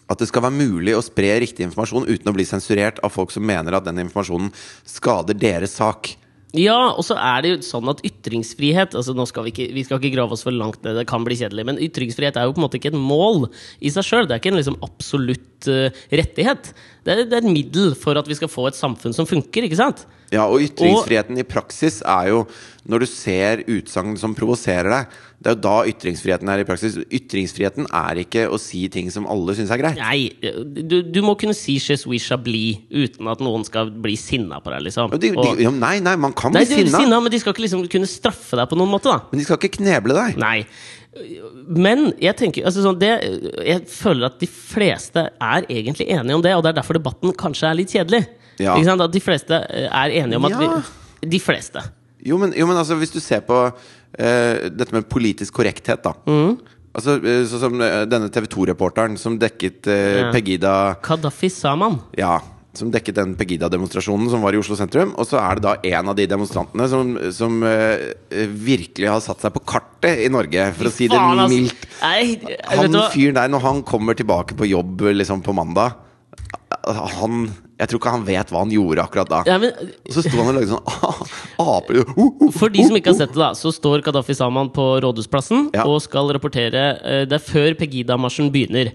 [0.06, 3.34] at det skal være mulig å spre riktig informasjon uten å bli sensurert av folk
[3.34, 4.52] som mener at den informasjonen
[4.88, 6.14] skader deres sak.
[6.56, 9.84] Ja, og så er det jo sånn at ytringsfrihet altså nå skal vi, ikke, vi
[9.84, 12.56] skal ikke grave oss for langt ned, det kan bli kjedelig, men ytringsfrihet er jo
[12.56, 13.48] på en måte ikke et mål
[13.84, 14.30] i seg sjøl.
[14.30, 16.74] Det er ikke en liksom absolutt eh, rettighet.
[17.06, 19.68] Det er, det er et middel for at vi skal få et samfunn som funker,
[19.68, 20.06] ikke sant?
[20.34, 22.46] Ja, og ytringsfriheten i praksis er jo
[22.90, 25.14] når du ser utsagn som provoserer deg.
[25.42, 26.96] Det er jo da ytringsfriheten er i praksis.
[27.14, 30.00] Ytringsfriheten er ikke å si ting som alle syns er greit.
[30.02, 34.16] Nei, du, du må kunne si 'Je we shall bli' uten at noen skal bli
[34.18, 35.14] sinna på deg, liksom.
[35.14, 37.66] De, de, Og- nei, nei, man kan Nei, bli sinna, sinna, men de skal ikke
[37.68, 39.22] liksom kunne straffe deg på noen måte, da.
[39.32, 40.38] men de skal ikke kneble deg.
[40.42, 40.66] Nei.
[41.16, 43.12] Men jeg tenker altså sånn, det,
[43.64, 47.36] Jeg føler at de fleste er egentlig enige om det, og det er derfor debatten
[47.40, 48.26] kanskje er litt kjedelig.
[48.60, 48.76] Ja.
[48.76, 50.60] At de fleste eh, er enige om at Ja.
[50.60, 51.82] vi De fleste.
[52.26, 56.14] Jo, men, jo, men altså, hvis du ser på uh, dette med politisk korrekthet, da.
[56.28, 56.58] Mm.
[56.96, 60.28] Altså, eh, Sånn som denne TV 2-reporteren som dekket uh, Ja.
[60.36, 62.00] Pegida Kadafi Saman.
[62.18, 62.40] Ja.
[62.80, 65.14] Som dekket den Pegida-demonstrasjonen som var i Oslo sentrum.
[65.20, 68.16] Og så er det da en av de demonstrantene som, som eh,
[68.46, 71.20] virkelig har satt seg på kartet i Norge, for å si det
[71.50, 71.86] mildt.
[72.02, 75.96] Han fyren der, når han kommer tilbake på jobb liksom på mandag
[77.16, 77.48] Han
[77.80, 79.40] Jeg tror ikke han vet hva han gjorde akkurat da.
[79.50, 79.74] Ja, men,
[80.06, 81.26] Og så sto han og lagde sånn
[81.76, 82.14] aper uh,
[82.46, 85.70] uh, for de som ikke har sett det, da, så står Kadafi Saman på Rådhusplassen
[85.76, 85.84] Ja.
[85.90, 88.94] og skal rapportere eh, Det er før Pegida-marsjen begynner.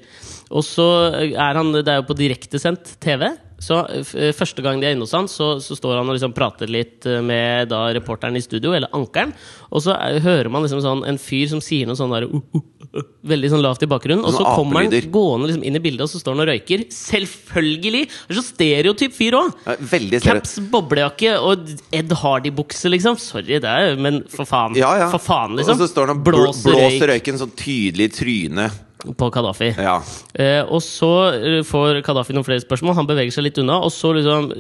[0.51, 3.29] Og så er han Det er jo på direktesendt TV.
[3.61, 6.35] Så eh, første gang de er inne hos han, så, så står han og liksom
[6.37, 9.35] prater litt eh, med da reporteren i studio, eller ankeren.
[9.71, 12.41] Og så er, hører man liksom sånn en fyr som sier noe sånn der uh,
[12.41, 12.65] uh,
[12.97, 14.25] uh, Veldig sånn lavt i bakgrunnen.
[14.25, 16.87] Og så kommer han gående liksom inn i bildet, og så står han og røyker.
[16.97, 18.03] Selvfølgelig!
[18.09, 19.53] Det er så stereotyp fyr òg!
[19.69, 19.77] Ja,
[20.25, 23.21] Caps, boblejakke og Ed Hardy-bukse, liksom.
[23.21, 24.79] Sorry, det er Men for faen.
[24.81, 25.11] Ja, ja.
[25.13, 25.77] For faen, liksom.
[25.77, 28.87] Og så står han og blåser, blåser, blåser røyken sånn tydelig i trynet.
[29.19, 29.71] På Kadafi.
[29.81, 29.99] Ja.
[30.35, 32.97] Eh, og så eh, får Kadafi noen flere spørsmål.
[32.99, 33.81] Han beveger seg litt unna.
[33.87, 34.51] Og så liksom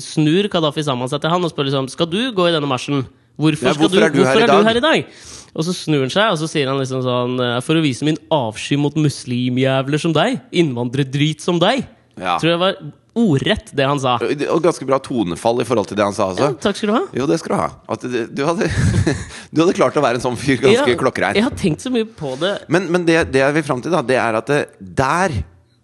[0.00, 3.04] snur Kadafi sammen seg til han og spør liksom Skal du gå i denne marsjen.
[3.40, 5.20] Hvorfor, Ja, hvorfor du, er du her hvorfor i er du dag?» her i dag?
[5.56, 8.06] Og så snur han seg og så sier han liksom sånn eh, For å vise
[8.06, 10.38] min avsky mot muslimjævler som deg.
[10.52, 11.86] Innvandrerdrit som deg.
[12.20, 12.36] Ja.
[12.42, 12.80] Tror jeg var
[13.18, 14.16] ordrett, det han sa.
[14.22, 17.02] Og ganske bra tonefall i forhold til det han sa Ja, takk skal du ha.
[17.16, 17.68] Jo, det skal du ha.
[17.90, 18.68] At du, hadde,
[19.54, 21.38] du hadde klart å være en sånn fyr ganske Ja, klokkerein.
[21.38, 22.54] Jeg har tenkt så mye på det.
[22.70, 25.34] Men, men det, det jeg vil fram til, da, det er at det, der,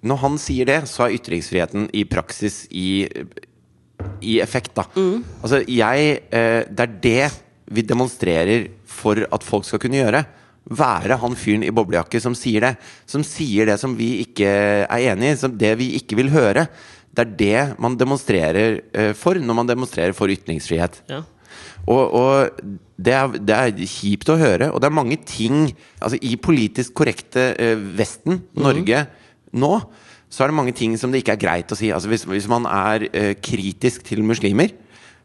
[0.06, 3.06] når han sier det, så er ytringsfriheten i praksis i,
[4.22, 4.86] i effekt, da.
[5.42, 7.28] Altså, jeg eh, Det er det
[7.74, 10.22] vi demonstrerer for at folk skal kunne gjøre.
[10.66, 12.72] Være han fyren i boblejakke som sier det.
[13.06, 14.50] Som sier det som vi ikke
[14.86, 15.38] er enig i.
[15.38, 16.66] Som det vi ikke vil høre.
[17.16, 21.00] Det er det man demonstrerer eh, for når man demonstrerer for ytringsfrihet.
[21.08, 21.22] Ja.
[21.86, 22.60] Og, og
[22.98, 25.68] det, er, det er kjipt å høre, og det er mange ting
[26.02, 29.04] Altså I politisk korrekte eh, Vesten, Norge,
[29.56, 29.70] nå,
[30.28, 31.92] så er det mange ting som det ikke er greit å si.
[31.94, 34.74] Altså Hvis, hvis man er eh, kritisk til muslimer,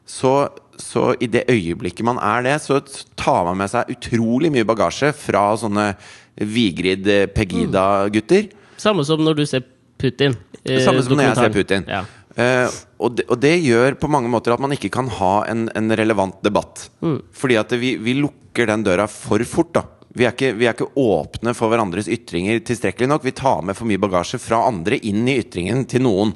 [0.08, 2.80] så, så i det øyeblikket man er det, så
[3.20, 5.92] tar man med seg utrolig mye bagasje fra sånne
[6.36, 8.52] Vigrid Pegida-gutter.
[8.82, 9.66] Samme som når du ser
[10.02, 10.36] Putin.
[10.66, 11.56] eh, Samme som når jeg ser.
[11.56, 11.88] Putin.
[11.88, 12.04] Ja.
[12.36, 12.68] Eh,
[13.02, 15.95] og, det, og det gjør på mange måter at man ikke kan ha en, en
[15.99, 16.88] relevant debatt.
[17.04, 17.18] Mm.
[17.36, 19.74] Fordi at vi, vi lukker den døra for fort.
[19.78, 23.24] da vi er, ikke, vi er ikke åpne for hverandres ytringer tilstrekkelig nok.
[23.24, 26.34] Vi tar med for mye bagasje fra andre inn i ytringen til noen.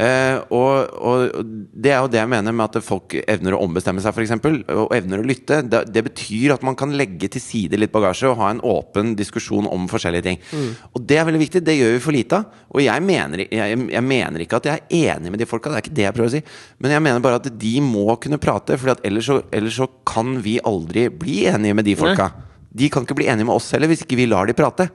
[0.00, 1.40] Eh, og, og
[1.74, 4.32] det er jo det jeg mener med at folk evner å ombestemme seg, f.eks.
[4.72, 5.58] Og evner å lytte.
[5.68, 9.12] Det, det betyr at man kan legge til side litt bagasje og ha en åpen
[9.18, 10.38] diskusjon om forskjellige ting.
[10.94, 11.62] Og det er veldig viktig.
[11.66, 12.62] Det gjør vi for lite av.
[12.70, 15.80] Og jeg mener, jeg, jeg mener ikke at jeg er enig med de folka, det
[15.80, 16.42] er ikke det jeg prøver å si.
[16.80, 20.38] Men jeg mener bare at de må kunne prate, for ellers, så- ellers så kan
[20.44, 22.30] vi aldri bli enige med de folka.
[22.70, 24.88] De kan ikke bli enige med oss heller, hvis ikke vi lar de prate.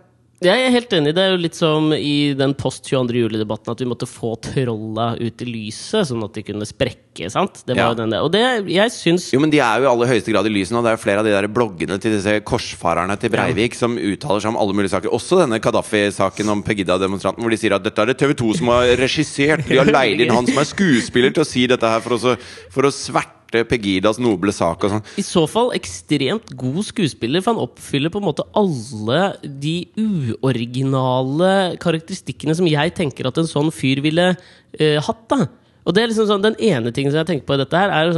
[0.43, 1.13] Jeg er helt enig.
[1.15, 3.21] Det er jo litt som i den post 22.
[3.23, 7.29] juli-debatten at vi måtte få trolla ut i lyset, sånn at de kunne sprekke.
[7.31, 7.61] sant?
[7.65, 7.87] Det var Ja.
[7.93, 8.19] jo den der.
[8.27, 10.75] Og det, jeg syns Jo, men de er jo i aller høyeste grad i lyset
[10.75, 10.81] nå.
[10.83, 14.41] Det er jo flere av de der bloggene til disse korsfarerne til Breivik som uttaler
[14.43, 15.07] seg om alle mulige saker.
[15.15, 18.67] Også denne Kadafi-saken om Pegida-demonstranten, hvor de sier at dette er det TV 2 som
[18.75, 19.65] har regissert.
[19.69, 22.35] De har leid inn han som er skuespiller til å si dette her for å,
[22.69, 25.05] for å sverte Pegidas noble sak og sånn.
[25.17, 31.53] i så fall ekstremt god skuespiller, for han oppfyller på en måte alle de uoriginale
[31.81, 35.23] karakteristikkene som jeg tenker at en sånn fyr ville uh, hatt.
[35.31, 35.45] da
[35.85, 37.93] Og det er liksom sånn, Den ene tingen som jeg tenker på i dette her,
[37.93, 38.17] er jo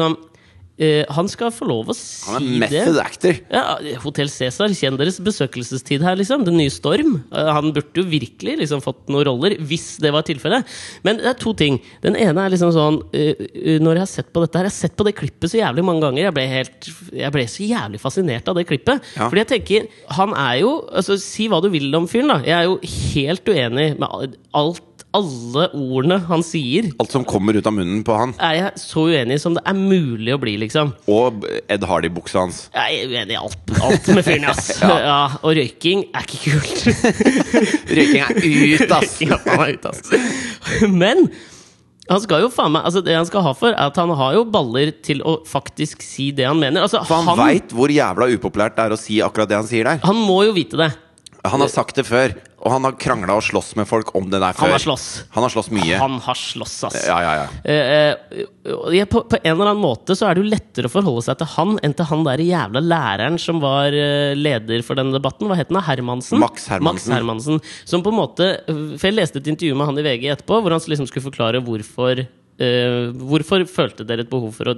[0.80, 2.34] eh, Han skal få lov å si det.
[2.34, 2.60] Han er det.
[2.82, 3.40] method actor.
[3.54, 3.64] Ja,
[4.04, 6.46] Hotell Cæsar, kjenn deres besøkelsestid her, liksom.
[6.48, 7.24] Den nye Storm.
[7.32, 10.66] Eh, Han burde jo virkelig liksom fått noen roller, hvis det var tilfellet.
[11.04, 11.80] Men det er to ting.
[12.04, 14.78] Den ene er liksom sånn eh, Når jeg har sett på dette her Jeg har
[14.78, 16.24] sett på det klippet så jævlig mange ganger.
[16.28, 16.90] Jeg ble, helt,
[17.24, 19.02] jeg ble så jævlig fascinert av det klippet.
[19.18, 19.28] Ja.
[19.30, 19.88] Fordi jeg tenker
[20.20, 22.40] Han er jo altså Si hva du vil om fyren, da.
[22.46, 22.78] Jeg er jo
[23.14, 24.87] helt uenig med alt
[25.18, 26.92] alle ordene han sier.
[27.02, 28.36] Alt som kommer ut av munnen på han.
[28.44, 30.94] Er jeg så uenig som det er mulig å bli, liksom.
[31.12, 32.62] Og Ed Hardy-buksa hans.
[32.76, 34.72] Jeg er uenig i alt, alt med fyren, ass.
[34.84, 35.20] ja.
[35.42, 36.88] og røyking er ikke kult.
[37.98, 39.20] Røyking er ut, ass!
[39.22, 40.90] Røyking er ut, ass.
[40.92, 41.28] Men
[42.08, 44.38] han skal jo faen meg Altså det han skal ha for, er at han har
[44.38, 46.86] jo baller til å faktisk si det han mener.
[46.86, 49.68] Altså, For han, han, veit hvor jævla upopulært det er å si akkurat det han
[49.70, 50.02] sier der.
[50.06, 50.92] han må jo vite det.
[51.48, 52.34] Han har sagt det før,
[52.68, 54.68] og han har krangla og slåss med folk om det der før.
[54.68, 55.06] Han har slåss.
[55.32, 56.00] Han har slåss mye.
[56.02, 56.98] Han har slåss, ass.
[57.08, 57.46] Ja, ja, ja.
[57.64, 58.42] Eh,
[58.92, 61.40] eh, på, på en eller annen måte så er det jo lettere å forholde seg
[61.40, 65.48] til han enn til han der jævla læreren som var eh, leder for denne debatten.
[65.48, 65.80] Hva het han?
[65.88, 66.42] Hermansen?
[66.44, 66.92] Max Hermansen.
[66.92, 67.64] Max Hermansen.
[67.88, 70.76] Som på en måte For jeg leste et intervju med han i VG etterpå, hvor
[70.76, 72.26] han liksom skulle forklare hvorfor
[72.64, 74.76] eh, Hvorfor følte dere et behov for å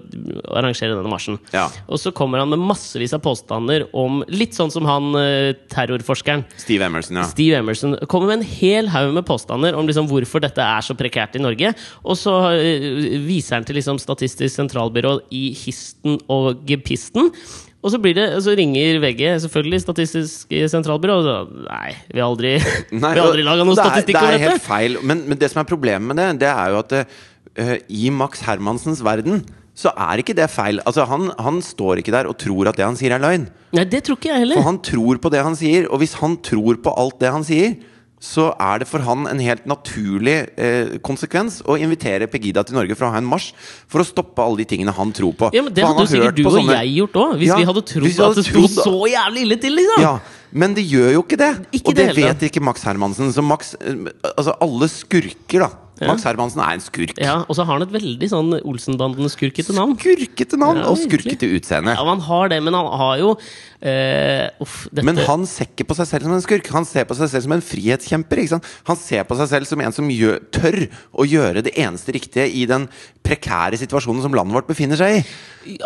[0.58, 1.40] arrangere denne marsjen?
[1.54, 1.68] Ja.
[1.88, 6.44] Og så kommer han med massevis av påstander om Litt sånn som han uh, terrorforskeren.
[6.60, 7.28] Steve Emerson, ja.
[7.30, 10.96] Steve Emerson kommer med en hel haug med påstander om liksom hvorfor dette er så
[10.98, 11.74] prekært i Norge.
[12.04, 12.92] Og så uh,
[13.26, 17.34] viser han til liksom Statistisk sentralbyrå i histen og gepisten.
[17.80, 21.36] Og så, blir det, så ringer VG, selvfølgelig, Statistisk sentralbyrå, og så
[21.70, 22.58] Nei, vi har aldri,
[22.92, 24.98] vi har aldri laga noe statistikk om statistikk Det er helt feil.
[25.00, 27.20] Men, men det som er problemet med det, det er jo at eh,
[27.90, 29.44] i Max Hermansens verden
[29.80, 30.82] så er ikke det feil.
[30.84, 33.46] Altså, han, han står ikke der og tror at det han sier, er løgn.
[33.76, 36.18] Nei, det tror ikke jeg heller For han tror på det han sier, og hvis
[36.20, 37.78] han tror på alt det han sier,
[38.20, 42.98] så er det for han en helt naturlig eh, konsekvens å invitere Pegida til Norge
[43.00, 43.54] for å ha en marsj
[43.88, 45.48] for å stoppe alle de tingene han tror på.
[45.56, 47.86] Ja, men Det hadde sikkert du og sånne- jeg gjort òg, hvis Ja, vi hadde
[47.88, 50.04] trodd hadde at det sto så jævlig ille til, liksom!
[50.04, 50.14] Ja,
[50.52, 51.52] men det gjør jo ikke det.
[51.72, 53.32] Ikke og det det vet ikke Max Hermansen.
[53.32, 55.70] Så Max, eh, altså alle skurker, da.
[56.08, 57.14] Max Hermansen er en skurk.
[57.20, 59.98] Ja, Og så har han et veldig sånn Olsenbanden-skurkete navn.
[60.00, 61.96] Skurkete navn og skurkete utseende.
[61.98, 63.36] Ja, han har det, men han har jo
[63.80, 66.66] Uh, Uff, Men han ser ikke på seg selv som en skurk.
[66.76, 68.42] Han ser på seg selv som en frihetskjemper.
[68.44, 68.66] Ikke sant?
[68.90, 70.76] Han ser på seg selv som en som gjør, tør
[71.16, 72.90] å gjøre det eneste riktige i den
[73.24, 75.24] prekære situasjonen som landet vårt befinner seg i.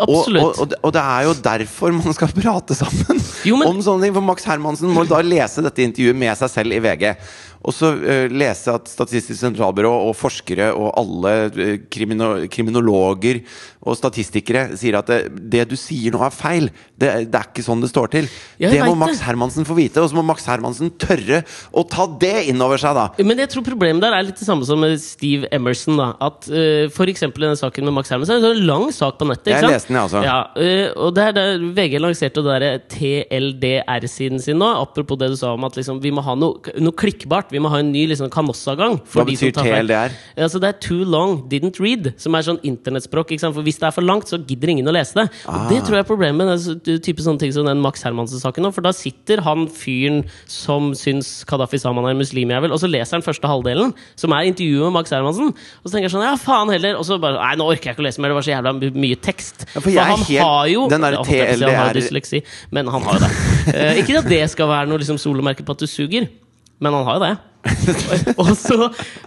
[0.08, 3.68] Og, og, og, det- og det er jo derfor man skal prate sammen Jo, men-
[3.70, 4.14] om sånne ting.
[4.18, 7.12] For Max Hermansen må da lese dette intervjuet med seg selv i VG.
[7.64, 13.40] Og så eh, lese at Statistisk sentralbyrå og forskere og alle eh, krimino kriminologer
[13.84, 15.20] og statistikere sier at det,
[15.52, 16.70] det du sier nå er feil.
[16.96, 18.28] Det, det er ikke sånn det står til.
[18.60, 19.20] Jeg det må Max.
[19.24, 22.96] Hermansen få vite, og så må Max Hermansen tørre å ta det inn over seg,
[22.96, 23.06] da.
[23.24, 25.98] Men jeg tror problemet der er litt det samme som med Steve Emerson.
[26.00, 29.18] da At uh, For eksempel den saken med Max Hermansen Det er en lang sak
[29.20, 29.52] på nettet.
[29.52, 30.22] ikke Jeg leste den, jeg også.
[30.24, 34.70] Ja, uh, og det er der VG lanserte det der TLDR-siden sin nå.
[34.80, 37.52] Apropos det du sa om at liksom, vi må ha noe, noe klikkbart.
[37.54, 38.98] Vi må ha en ny liksom, kanossagang.
[39.12, 39.52] Hva betyr.
[39.54, 40.14] TLDR?
[40.36, 42.12] Altså, det er too long, didn't read.
[42.20, 43.34] Som er sånn internettspråk.
[43.34, 43.56] Ikke sant?
[43.56, 45.26] For hvis det er for langt, så gidder ingen å lese det.
[45.48, 45.68] Og Ah.
[45.68, 48.70] det tror jeg er problemet med den type sånne ting som den Max Hermansen-saken.
[48.72, 53.22] For da sitter han fyren som syns Kadafi Saman er muslimjævel, og så leser han
[53.26, 55.48] første halvdelen, som er intervjuet med Max Hermansen.
[55.50, 56.96] Og så tenker jeg sånn, ja faen heller.
[56.96, 58.94] Og så bare Nei, nå orker jeg ikke å lese mer, det var så jævla
[58.94, 59.66] mye tekst.
[59.74, 63.02] Ja, for er han helt- har jo den derre si, Han har dysleksi, men han
[63.02, 63.74] har jo det.
[63.74, 66.28] Eh, ikke at det skal være noe liksom solomerke på at du suger,
[66.80, 67.38] men han har jo det.
[68.42, 68.76] og, så,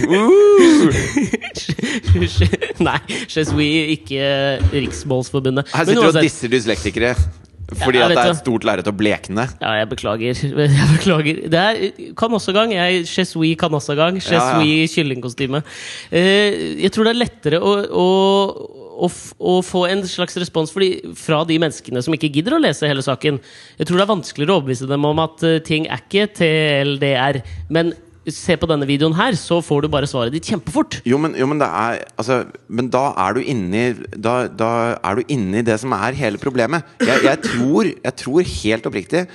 [2.86, 2.98] Nei,
[3.28, 4.22] Chesui, ikke
[4.72, 5.72] Riksmålsforbundet.
[5.74, 7.16] Her sitter du og disser dyslektikere
[7.74, 9.48] fordi Ja, at det er et stort lerret å blekne.
[9.58, 10.38] Ja, jeg beklager.
[10.76, 11.40] Jeg beklager.
[11.50, 12.70] Det er kanossagang.
[12.76, 14.20] Jeg Chesui kanossagang.
[14.22, 15.62] Chesui kyllingkostyme.
[16.14, 18.06] Eh, jeg tror det er lettere å, å,
[19.02, 22.86] å, å få en slags respons fordi, fra de menneskene som ikke gidder å lese
[22.86, 23.42] hele saken.
[23.80, 27.42] Jeg tror det er vanskeligere å overbevise dem om at eh, ting er ikke TLDR.
[27.74, 27.96] Men
[28.34, 31.00] se på denne videoen her, så får du bare svaret ditt kjempefort.
[31.06, 34.70] Jo, men, jo, men det er Altså, men da er du inne i da, da
[34.96, 36.86] er du inni det som er hele problemet.
[37.02, 39.26] Jeg, jeg, tror, jeg tror helt oppriktig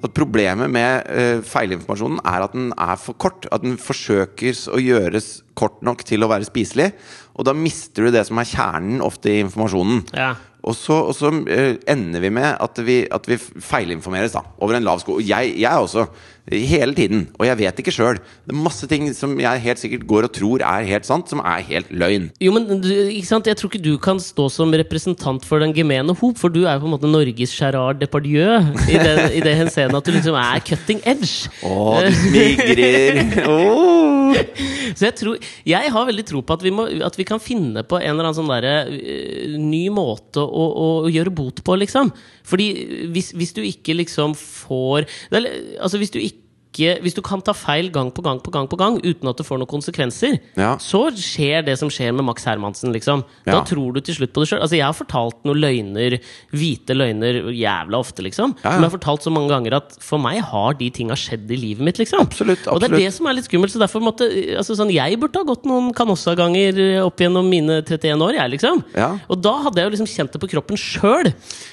[0.00, 3.48] at problemet med uh, feilinformasjonen er at den er for kort.
[3.52, 6.90] At den forsøkes å gjøres kort nok til å være spiselig.
[7.36, 10.06] Og da mister du det som er kjernen ofte i informasjonen.
[10.16, 10.34] Ja.
[10.60, 14.76] Og så, og så eh, ender vi med at vi, at vi feilinformeres da over
[14.76, 15.16] en lav sko.
[15.24, 16.04] Jeg, jeg også.
[16.50, 17.26] Hele tiden.
[17.38, 18.18] Og jeg vet ikke sjøl.
[18.18, 21.42] Det er masse ting som jeg helt sikkert går og tror er helt sant, som
[21.44, 22.30] er helt løgn.
[22.42, 23.46] Jo, men ikke sant?
[23.46, 26.76] Jeg tror ikke du kan stå som representant for den gemene hop, for du er
[26.76, 28.58] jo på en måte Norges Gerard Depardieu
[28.90, 31.50] i det, i det henseende at du liksom er cutting edge.
[31.62, 33.22] Å, du smigrer!
[33.46, 34.10] Åh.
[34.98, 37.84] Så jeg tror Jeg har veldig tro på at vi, må, at vi kan finne
[37.86, 41.78] på en eller annen sånn derre øh, ny måte å, å, å gjøre bot på,
[41.80, 42.12] liksom.
[42.46, 42.68] Fordi
[43.14, 46.39] hvis, hvis du ikke liksom får Altså, hvis du ikke
[46.72, 49.44] hvis du kan ta feil gang på gang på gang på gang uten at det
[49.46, 50.76] får noen konsekvenser, Ja.
[50.76, 52.92] så skjer det som skjer med Max Hermansen.
[52.92, 53.60] liksom Da Ja.
[53.64, 54.60] tror du til slutt på det sjøl.
[54.62, 56.20] Altså, jeg har fortalt noen løgner,
[56.52, 58.54] hvite løgner, jævla ofte, liksom.
[58.64, 58.72] Ja.
[58.76, 61.56] Som jeg har fortalt så mange ganger at for meg har de tinga skjedd i
[61.56, 62.20] livet mitt, liksom.
[62.20, 63.70] Absolutt, Og det er det som er litt skummelt.
[63.72, 68.20] Så derfor måtte altså sånn, Jeg burde ha gått noen Canossa-ganger opp gjennom mine 31
[68.22, 68.84] år, jeg, liksom.
[68.94, 69.18] Ja.
[69.28, 71.32] Og da hadde jeg jo liksom kjent det på kroppen sjøl.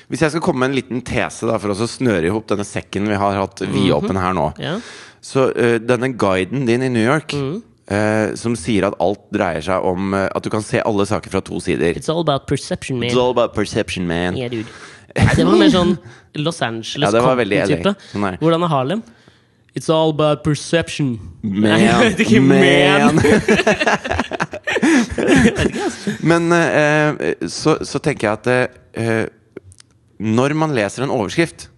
[0.09, 2.65] Hvis jeg skal komme med en liten tese da, for å snøre i hop denne
[2.65, 4.79] sekken vi har hatt vidåpen her nå, Ja.
[5.21, 7.63] Så uh, denne guiden din i New York Mm.
[7.87, 11.31] Uh, som sier at alt dreier seg om uh, at du kan se alle saker
[11.31, 11.95] fra to sider.
[11.95, 13.07] It's all about perception, man.
[13.07, 14.35] It's all about perception, man.
[14.35, 14.67] Yeah, dude.
[15.15, 15.93] Det var mer sånn
[16.35, 17.93] Los Angeles Ja, Compton-type.
[18.11, 18.35] Sånn.
[18.41, 19.05] Hvordan er Harlem?
[19.71, 21.15] It's all about perception.
[21.41, 21.79] Man.
[21.79, 23.23] Nei, ikke, man.
[26.27, 29.31] Men uh, så, så tenker jeg at
[30.19, 31.69] når man leser en overskrift,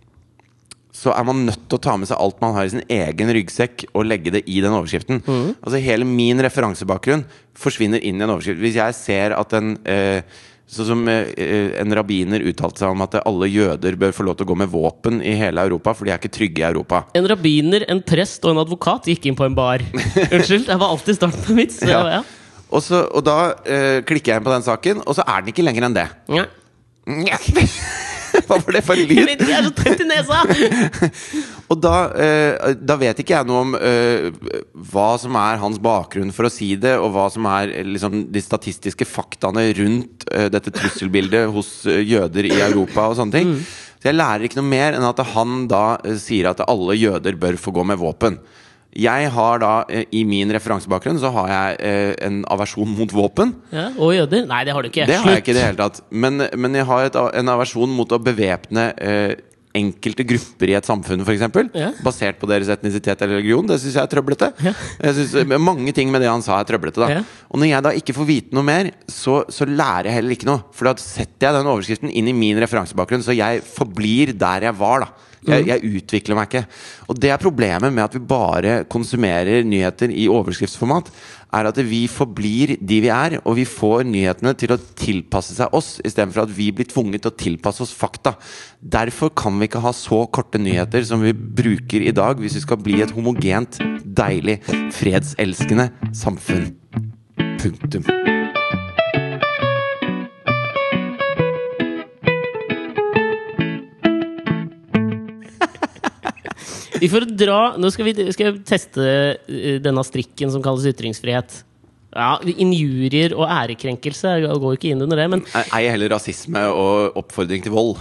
[0.99, 3.31] så er man nødt til å ta med seg alt man har i sin egen
[3.37, 5.21] ryggsekk, og legge det i den overskriften.
[5.63, 7.23] Altså Hele min referansebakgrunn
[7.59, 8.59] forsvinner inn i en overskrift.
[8.59, 10.39] Hvis jeg ser at en eh,
[10.69, 11.31] Sånn som eh,
[11.81, 14.69] en rabbiner uttalte seg om at alle jøder bør få lov til å gå med
[14.69, 16.99] våpen i hele Europa, for de er ikke trygge i Europa.
[17.17, 19.81] En rabbiner, en prest og en advokat gikk inn på en bar.
[20.27, 21.81] Unnskyld, det var alltid starten på vits.
[21.89, 22.03] Ja.
[22.19, 22.21] Ja.
[22.69, 25.55] Og, så, og da eh, klikker jeg inn på den saken, og så er den
[25.55, 26.05] ikke lenger enn det.
[26.37, 26.45] Ja.
[28.49, 29.27] Hva var det for en Jeg lyd?
[29.29, 30.39] vet ikke, jeg er så tett i nesa!
[31.69, 34.29] Og da, eh, da vet ikke jeg noe om eh,
[34.89, 38.23] hva som er hans bakgrunn for å si det, og hva som er eh, liksom,
[38.33, 43.53] de statistiske faktaene rundt eh, dette trusselbildet hos eh, jøder i Europa og sånne ting.
[43.99, 47.37] Så jeg lærer ikke noe mer enn at han da eh, sier at alle jøder
[47.37, 48.39] bør få gå med våpen.
[48.97, 53.53] Jeg har da, eh, I min referansebakgrunn så har jeg eh, en aversjon mot våpen.
[53.73, 54.47] Ja, og jøder?
[54.49, 55.05] Nei, det har du ikke.
[55.05, 56.01] Det har jeg ikke i det hele tatt.
[56.09, 59.35] Men, men jeg har et, en aversjon mot å bevæpne eh,
[59.77, 61.45] enkelte grupper i et samfunn, f.eks.
[61.77, 61.91] Ja.
[62.01, 63.69] Basert på deres etnisitet eller religion.
[63.69, 64.49] Det syns jeg er trøblete.
[64.65, 64.73] Ja.
[65.05, 67.03] Jeg synes, mange ting med det han sa, er trøblete.
[67.03, 67.21] da Ja.
[67.53, 70.49] Og når jeg da ikke får vite noe mer, så, så lærer jeg heller ikke
[70.49, 70.65] noe.
[70.73, 74.81] For da setter jeg den overskriften inn i min referansebakgrunn, så jeg forblir der jeg
[74.81, 75.05] var.
[75.05, 76.63] da jeg, jeg utvikler meg ikke.
[77.09, 81.11] Og det er problemet med at vi bare konsumerer nyheter i overskriftsformat.
[81.55, 85.73] Er at vi forblir de vi er, og vi får nyhetene til å tilpasse seg
[85.73, 88.35] oss, istedenfor at vi blir tvunget til å tilpasse oss fakta.
[88.79, 92.65] Derfor kan vi ikke ha så korte nyheter som vi bruker i dag, hvis vi
[92.67, 94.59] skal bli et homogent, deilig,
[94.99, 96.69] fredselskende samfunn.
[97.59, 98.05] Punktum.
[106.99, 109.07] Vi får dra Nå skal vi skal jeg teste
[109.47, 111.63] eh, denne strikken som kalles ytringsfrihet.
[112.09, 117.19] Ja, Injurier og ærekrenkelse jeg går ikke inn under det, men Ei heller rasisme og
[117.21, 117.99] oppfordring til vold.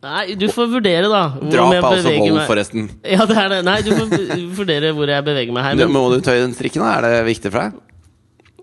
[0.00, 1.24] Nei, du får vurdere, da.
[1.52, 2.46] Drap er også vold, meg.
[2.48, 2.86] forresten.
[3.04, 3.58] Ja, det er det.
[3.66, 4.14] Nei, du får
[4.56, 5.76] vurdere hvor jeg beveger meg her.
[5.76, 6.94] Men, må du tøye den strikken, da?
[6.96, 7.89] Er det viktig for deg?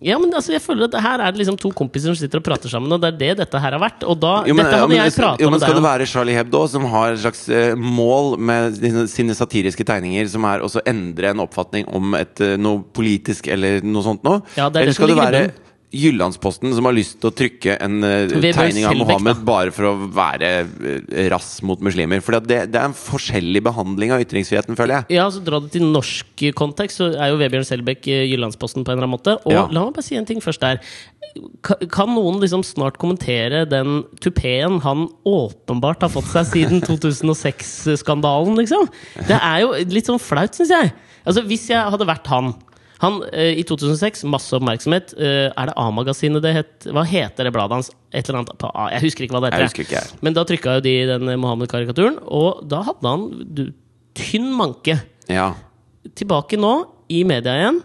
[0.04, 2.45] Ja, men altså, jeg føler at her er det liksom to kompiser som sitter og
[2.45, 4.06] prater sammen, og det er det dette her har vært.
[4.06, 6.10] Og da, Jo, men, dette ja, hadde men, jeg prata jo, men skal det være
[6.10, 8.82] Charlie Hebdo, som har et slags uh, mål med
[9.12, 13.86] sine, satiriske tegninger, som er å endre en oppfatning om et, uh, noe politisk eller
[13.86, 14.43] noe sånt noe?
[14.58, 15.48] Ja, det er det eller som skal det være.
[15.96, 19.94] Jyllandsposten som har lyst til å trykke en uh, tegning av Mohammed bare for å
[20.12, 22.20] være uh, rass mot muslimer?
[22.26, 25.18] For det, det er en forskjellig behandling av ytringsfriheten, føler jeg.
[25.22, 28.92] Ja, så Dra det til norsk kontekst, så er jo Vebjørn Selbekk uh, Jyllandsposten på
[28.92, 29.38] en eller annen måte.
[29.48, 29.64] Og Ja.
[29.72, 30.84] la meg bare si en ting først der.
[31.64, 38.58] Ka- Kan noen liksom snart kommentere den tupeen han åpenbart har fått seg siden 2006-skandalen,
[38.60, 38.88] liksom?
[39.28, 40.92] Det er jo litt sånn flaut, syns jeg.
[41.28, 42.54] Altså, Hvis jeg hadde vært han
[43.00, 45.14] han, eh, I 2006, masse oppmerksomhet.
[45.18, 46.88] Eh, er det A-magasinet det het?
[46.89, 47.91] Hva heter det bladet hans?
[48.12, 48.88] Et eller annet på A.
[48.95, 50.14] Jeg husker ikke hva det heter.
[50.22, 53.68] Men da trykka jo de den Mohammed-karikaturen, og da hadde han du,
[54.18, 55.54] tynn manke Ja.
[56.16, 57.84] tilbake nå, i media igjen.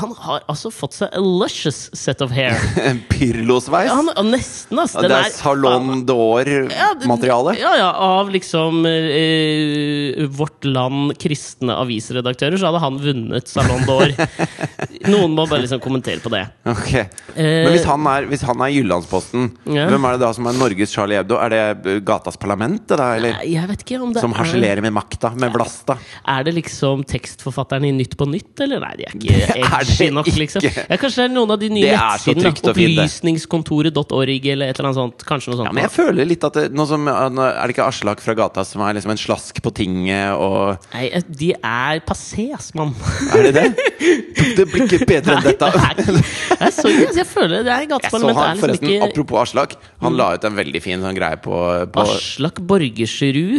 [0.00, 2.54] Han har altså fått seg a luscious set of hair.
[2.88, 3.88] En Pyrlosveis?
[3.90, 5.02] Ja, han, nesten, altså.
[5.04, 7.54] Den det er er- Salon Ja, d'Or-materiale?
[7.58, 14.12] Ja, ja, av liksom eh, Vårt Land kristne avisredaktører, så hadde han vunnet Salon d'Or.
[15.12, 16.44] Noen må bare liksom kommentere på det.
[16.68, 16.92] Ok.
[17.36, 19.88] Men hvis han er, hvis han er Jyllandsposten, Ja.
[19.90, 21.38] hvem er det da som er Norges Charlie Hebdo?
[21.42, 21.62] Er det
[21.94, 23.38] eh, Gatas Parlament, da, eller?
[23.48, 25.98] Jeg vet ikke om det Som er harselerer med makta, med blasta?
[26.28, 28.82] Er det liksom tekstforfatteren i Nytt på Nytt, eller?
[28.84, 30.64] Nei, de er ikke edgy nok, liksom.
[30.68, 32.52] Ja, kanskje det er noen av de nye nettsidene.
[32.72, 35.24] Opplysningskontoret.org eller et eller annet sånt.
[35.28, 35.68] Kanskje noe sånt.
[35.70, 38.64] Ja, men jeg føler litt at det, nå som, Er det ikke Aslak fra gata
[38.68, 42.94] som er liksom en slask på tinget og Nei, eh, de er passé, ass, mann.
[43.34, 43.66] Er det det?
[44.58, 45.68] Det blir ikke bedre enn dette.
[45.74, 46.18] det er
[46.58, 49.76] Nei, sorry, jeg føler det er gateparlamentet er han, liksom ikke Apropos Aslak.
[50.02, 51.54] Han la ut en veldig fin sånn greie på,
[51.94, 53.58] på Aslak Borgersrud.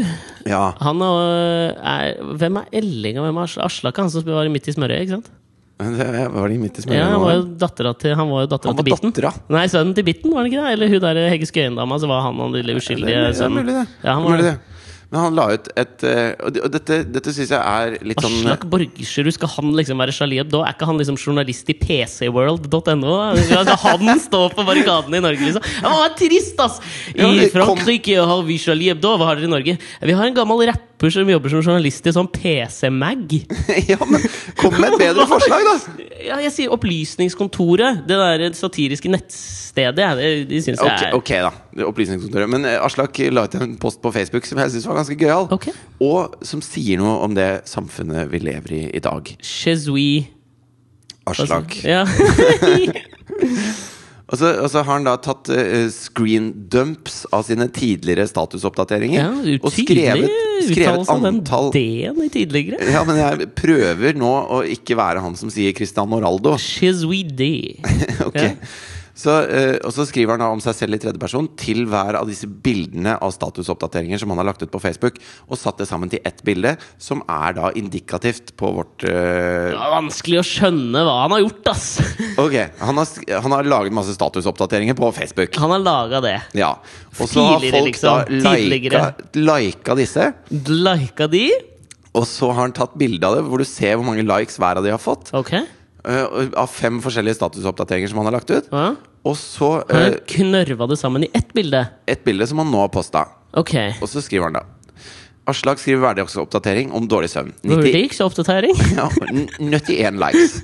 [0.49, 1.19] Ja, Han og,
[1.77, 3.99] er Hvem er Elling, og hvem er Asl- Aslak?
[4.01, 5.29] Han som var midt i smørøyet, ikke sant?
[5.79, 8.83] Var de midt i Ja, han var jo dattera til Han var jo dattera til
[8.89, 9.13] Bitten.
[9.13, 9.31] dattera.
[9.49, 10.73] Nei, sønnen til Bitten, var det ikke det?
[10.75, 13.85] Eller hun der Hegge Skøyen-dama, så var han den lille uskyldige Det er mulig, det.
[14.03, 14.57] Ja, han Mulig det.
[15.09, 18.67] Men han la ut et eh, Og dette, dette syns jeg er litt sånn Aslak
[18.69, 20.61] Borgersrud, skal han liksom være Charlie Hebdo?
[20.61, 23.15] Er ikke han liksom journalist i pcworld.no?
[23.41, 25.65] Skal han stå på barrikadene i Norge, liksom?
[25.81, 26.77] Er trist, ass!
[27.15, 29.15] I Frankrike har vi Charlie Hebdo.
[29.17, 29.77] Hva har dere i Norge?
[29.79, 33.37] Vi har en gammel rapper som jobber som journalist i sånn PC-mag.
[33.89, 34.21] Ja, men
[34.59, 36.05] kom med et bedre forslag, da!
[36.19, 38.03] Ja, jeg sier Opplysningskontoret.
[38.09, 39.95] Det der satiriske nettstedet.
[39.97, 41.51] Det, Det, de syns jeg er ok da,
[41.87, 42.49] Opplysningskontoret.
[42.51, 45.47] Men eh, Aslak la ut en post på Facebook som jeg syns var ganske gøyal.
[45.55, 45.75] Okay.
[46.03, 49.31] Og som sier noe om det samfunnet vi lever i i dag.
[49.45, 50.27] Chezui
[51.29, 51.79] Aslak.
[51.85, 52.03] Ja.
[54.29, 59.17] Og så, og så har han da tatt uh, screen dumps av sine tidligere statusoppdateringer.
[59.17, 60.35] ja og skrevet,
[60.67, 62.77] skrevet antall D-en i tidligere.
[62.93, 66.57] Ja, men jeg prøver nå å ikke være han som sier Cristiano Ronaldo.
[66.61, 67.49] Chezui D.
[68.29, 68.37] Ok.
[68.37, 68.53] Ja.
[69.19, 72.29] Så, eh, og så skriver han da om seg selv i tredjeperson til hver av
[72.29, 75.17] disse bildene av statusoppdateringer som han har lagt ut på Facebook,
[75.49, 79.09] og satt det sammen til ett bilde, som er da indikativt på vårt uh...
[79.09, 81.87] Det er vanskelig å skjønne hva han har gjort, ass!
[82.39, 83.09] Ok, han har,
[83.43, 85.57] han har laget masse statusoppdateringer på Facebook.
[85.59, 86.37] Han har laga det.
[86.55, 86.69] Ja.
[87.17, 88.21] Og så har folk liksom.
[88.45, 89.01] da lika,
[89.35, 90.29] lika disse.
[90.69, 91.49] Lika de?
[92.15, 94.79] Og så har han tatt bilde av det, hvor du ser hvor mange likes hver
[94.79, 95.33] av de har fått.
[95.35, 95.57] Ok.
[96.09, 98.67] Eh, av fem forskjellige statusoppdateringer som han har lagt ut.
[98.73, 98.89] Ja.
[99.27, 101.85] Og så Han har eh, knørva det sammen i ett bilde.
[102.07, 103.25] et bilde som han nå har posta.
[103.57, 103.93] Okay.
[104.01, 104.65] Og så skriver han da
[105.49, 107.53] Aslak skriver hverdagsoppdatering om dårlig søvn.
[107.63, 108.75] 90, Vurderingsoppdatering?
[108.99, 110.59] ja, n- 91 likes.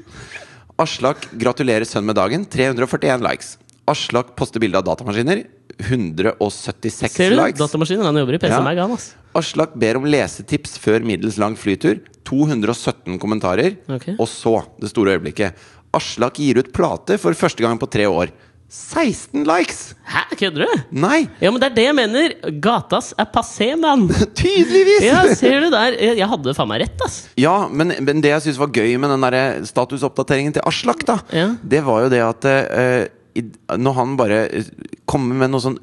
[0.78, 2.44] Aslak gratulerer sønn med dagen.
[2.46, 3.56] 341 likes.
[3.90, 5.42] Aslak poster bilde av datamaskiner.
[5.82, 7.40] 176 Ser du?
[7.40, 7.58] likes.
[7.60, 8.06] Datamaskiner.
[8.06, 8.62] Han jobber i PC Ja.
[8.62, 9.16] Mag, han, ass.
[9.36, 12.00] Aslak ber om lesetips før middels lang flytur.
[12.26, 13.76] 217 kommentarer.
[13.92, 14.16] Okay.
[14.18, 15.58] Og så, det store øyeblikket.
[15.96, 18.32] Aslak gir ut plate for første gang på tre år.
[18.76, 19.94] 16 likes!
[20.10, 20.80] Hæ, kødder du?
[20.98, 21.28] Nei!
[21.40, 22.34] Ja, men det er det jeg mener.
[22.64, 24.08] Gatas er passé, mann.
[24.40, 25.06] Tydeligvis!
[25.06, 25.96] Ja, ser du der?
[26.18, 27.20] Jeg hadde faen meg rett, ass.
[27.40, 31.20] Ja, men, men det jeg syns var gøy med den der statusoppdateringen til Aslak, da,
[31.36, 31.52] Ja.
[31.62, 33.06] det var jo det at uh,
[33.38, 33.46] i,
[33.78, 34.68] når han bare eh,
[35.10, 35.78] kommer med noe sånn,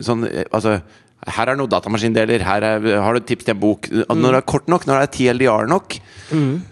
[0.00, 0.78] sånn eh, Altså
[1.24, 3.88] her er noen datamaskindeler, her er, har du et tips til en bok.
[3.88, 4.20] Mm.
[4.20, 5.96] Når det er kort nok, når det er TLDR nok,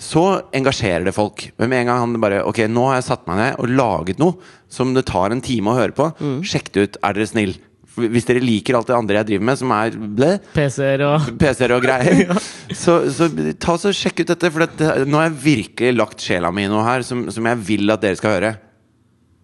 [0.03, 0.25] så
[0.57, 1.47] engasjerer det folk.
[1.61, 4.23] Men med en gang han bare Ok, nå har jeg satt meg ned og laget
[4.23, 4.37] noe
[4.73, 6.09] som det tar en time å høre på.
[6.47, 7.55] Sjekk det ut, er dere snill.
[7.93, 9.97] Hvis dere liker alt det andre jeg driver med, som er
[10.57, 12.33] PC-er og PC-er og greier.
[12.85, 13.29] så, så
[13.61, 16.73] ta så sjekk ut dette, for dette, nå har jeg virkelig lagt sjela mi i
[16.73, 18.55] noe her som, som jeg vil at dere skal høre.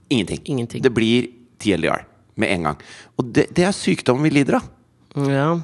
[0.09, 0.41] Ingenting.
[0.49, 0.85] Ingenting.
[0.85, 1.29] Det blir
[1.61, 2.07] TLDR
[2.41, 2.83] med en gang.
[3.21, 4.75] Og det, det er sykdommen vi lider av.
[5.27, 5.61] Ja.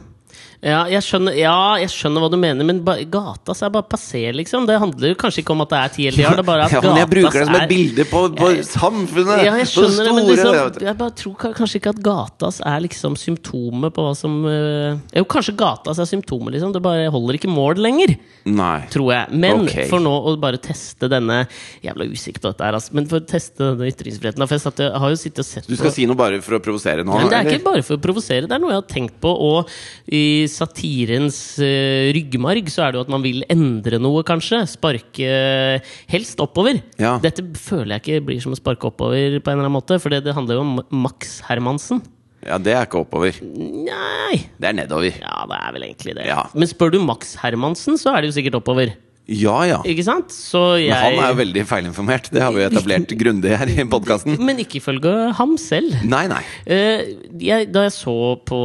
[0.64, 4.26] Ja jeg, skjønner, ja, jeg skjønner hva du mener, men ba, gatas er bare passé,
[4.34, 4.68] liksom.
[4.68, 6.82] Det handler jo kanskje ikke om at det er TLDR, det er bare at Ja,
[6.84, 9.44] men jeg bruker det som et er- bilde på, på samfunnet!
[9.44, 12.82] Ja, jeg skjønner skjønner det, men liksom, jeg bare tror kanskje ikke at gatas er
[12.84, 16.72] liksom symptomet på hva som øh, Jo, kanskje gatas er symptomet, liksom.
[16.74, 18.14] Det bare holder ikke mål lenger,
[18.48, 18.78] Nei.
[18.92, 19.40] tror jeg.
[19.44, 19.88] Men okay.
[19.90, 21.44] for nå å bare teste denne
[21.84, 22.94] Jævla usikker på dette her, altså.
[22.96, 25.68] Men for å teste denne ytringsfriheten For jeg, satt, jeg har jo sittet og sett
[25.68, 27.14] Du skal på si noe bare for å provosere nå?
[27.14, 27.58] men det er eller?
[27.58, 29.30] ikke bare for å provosere, det er noe jeg har tenkt på.
[29.30, 29.70] Og
[30.14, 30.24] i
[30.54, 34.62] satirens uh, ryggmarg så er det jo at man vil endre noe, kanskje.
[34.70, 36.80] Sparke eh, helst oppover.
[37.00, 37.16] Ja.
[37.22, 40.14] Dette føler jeg ikke blir som å sparke oppover, på en eller annen måte for
[40.14, 42.02] det, det handler jo om Max Hermansen.
[42.44, 43.38] Ja, det er ikke oppover.
[43.40, 45.16] Nei Det er nedover.
[45.16, 46.26] Ja, det er vel egentlig det.
[46.28, 46.42] Ja.
[46.52, 48.92] Men spør du Max Hermansen, så er det jo sikkert oppover.
[49.24, 49.78] Ja ja.
[49.88, 50.32] Ikke sant?
[50.34, 52.26] Så jeg Men han er jo veldig feilinformert.
[52.32, 54.36] Det har vi jo etablert grundig her i podkasten.
[54.44, 55.94] Men ikke ifølge ham selv.
[56.04, 56.42] Nei, nei.
[56.68, 58.60] Eh, jeg, da jeg så på,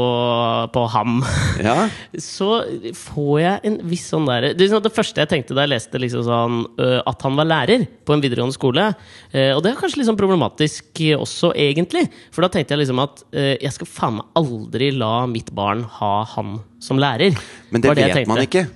[0.76, 1.22] på ham,
[1.64, 1.78] Ja.
[2.20, 2.50] så
[2.96, 6.02] får jeg en viss sånn derre det, sånn det første jeg tenkte da jeg leste
[6.02, 9.80] liksom sånn, øh, at han var lærer på en videregående skole eh, Og det er
[9.80, 12.04] kanskje litt sånn problematisk også, egentlig.
[12.36, 15.86] For da tenkte jeg liksom at eh, jeg skal faen meg aldri la mitt barn
[16.00, 17.38] ha han som lærer.
[17.72, 18.68] Men det det vet man ikke.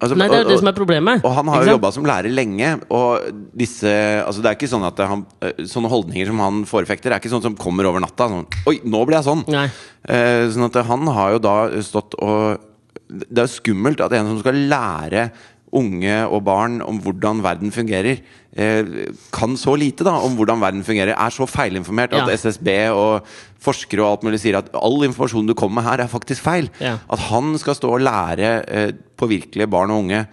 [0.00, 1.24] Altså, Nei, det er jo det som er problemet.
[1.28, 3.26] Og han har jo jobba som lærer lenge, og
[3.60, 3.90] disse
[4.24, 7.32] Altså det er ikke sånn at han, eh, sånne holdninger som han forfekter, er ikke
[7.32, 8.30] sånn som kommer over natta.
[8.32, 9.44] Sånn, Oi, nå ble jeg sånn!
[9.52, 9.66] Nei.
[10.08, 12.66] Eh, sånn at han har jo da stått og
[13.10, 15.24] Det er jo skummelt at en som skal lære
[15.72, 18.18] unge og barn om hvordan verden fungerer,
[18.56, 18.84] eh,
[19.32, 22.34] kan så lite da om hvordan verden fungerer, er så feilinformert at Ja.
[22.34, 23.24] SSB og
[23.60, 26.68] forskere og alt mulig sier at all informasjon du kommer med her, er faktisk feil.
[26.80, 26.98] Ja.
[27.10, 30.26] At han skal stå og lære eh, på virkelige barn og unge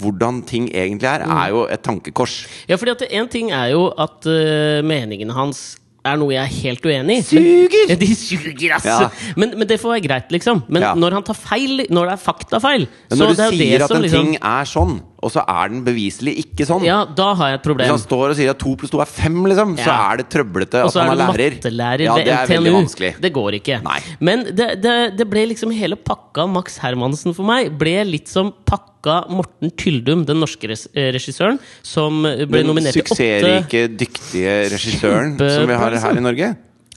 [0.00, 1.36] hvordan ting egentlig er, Mm.
[1.36, 2.46] er jo et tankekors.
[2.68, 6.54] Ja, fordi at en ting er jo at øh, meningene hans er noe jeg er
[6.62, 7.22] helt uenig i.
[7.28, 7.88] Suger!
[7.90, 8.86] Men, de suger, ass!
[8.88, 9.08] Ja.
[9.36, 10.62] Men, men det får være greit, liksom.
[10.72, 10.94] Men Ja.
[10.96, 13.78] når han tar feil, når det er faktafeil Men så når du det er sier
[13.78, 16.84] det at som en liksom, ting er sånn, og så er den beviselig ikke sånn
[16.86, 19.02] Ja, da har jeg et problem Hvis han står og sier at to pluss to
[19.04, 21.56] er fem, liksom, så er det trøblete at så han er er du lærer.
[21.60, 23.10] mattelærer Ja, det er veldig vanskelig.
[23.20, 23.80] Det går ikke.
[23.84, 23.98] Nei.
[24.24, 28.54] Men det, det, det ble liksom hele pakka Max Hermansen for meg ble litt som
[28.64, 28.88] pakka
[29.32, 35.38] Morten Tyldum, den norske eh, regissøren, som ble Den nominert til åtte suksessrike, dyktige regissøren
[35.40, 36.50] som vi har her i Norge.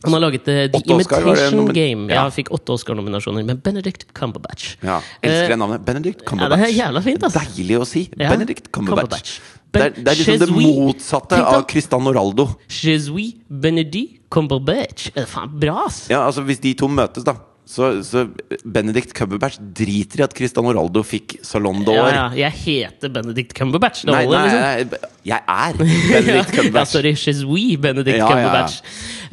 [0.04, 2.10] Han har laget eh, The Oscar, Imitation Game.
[2.12, 4.76] Ja, fikk åtte Oscar-nominasjoner med Benedict Cumberbatch.
[4.84, 5.86] Ja, Elsker Eh, det navnet.
[5.86, 6.60] Benedict Cumberbatch.
[6.60, 7.44] Ja, det er jævla fint, altså.
[7.48, 8.04] Deilig å si.
[8.18, 9.38] Ja, Benedict Cumberbatch.
[9.40, 9.62] Cumberbatch.
[9.74, 12.50] Det er, det er liksom det motsatte av Cristiano Ronaldo.
[12.68, 12.98] Je
[13.48, 15.14] Benedict Cumberbatch.
[15.16, 16.10] Det er faen bra, ass!
[16.12, 18.26] Ja, altså Hvis de to møtes, da så, så
[18.66, 22.10] Benedict Cumberbatch driter i at Cristiano Ronaldo fikk Salon Ja, d'Or.
[22.12, 22.24] ja.
[22.44, 24.04] Jeg heter Benedict Cumberbatch.
[24.04, 24.92] Det Nei, nei, liksom.
[24.92, 25.78] nei, jeg er
[26.12, 28.34] Benedict Ja, sorry, she's we, Benedict Ja, ja, ja.
[28.36, 28.82] Cumberbatch.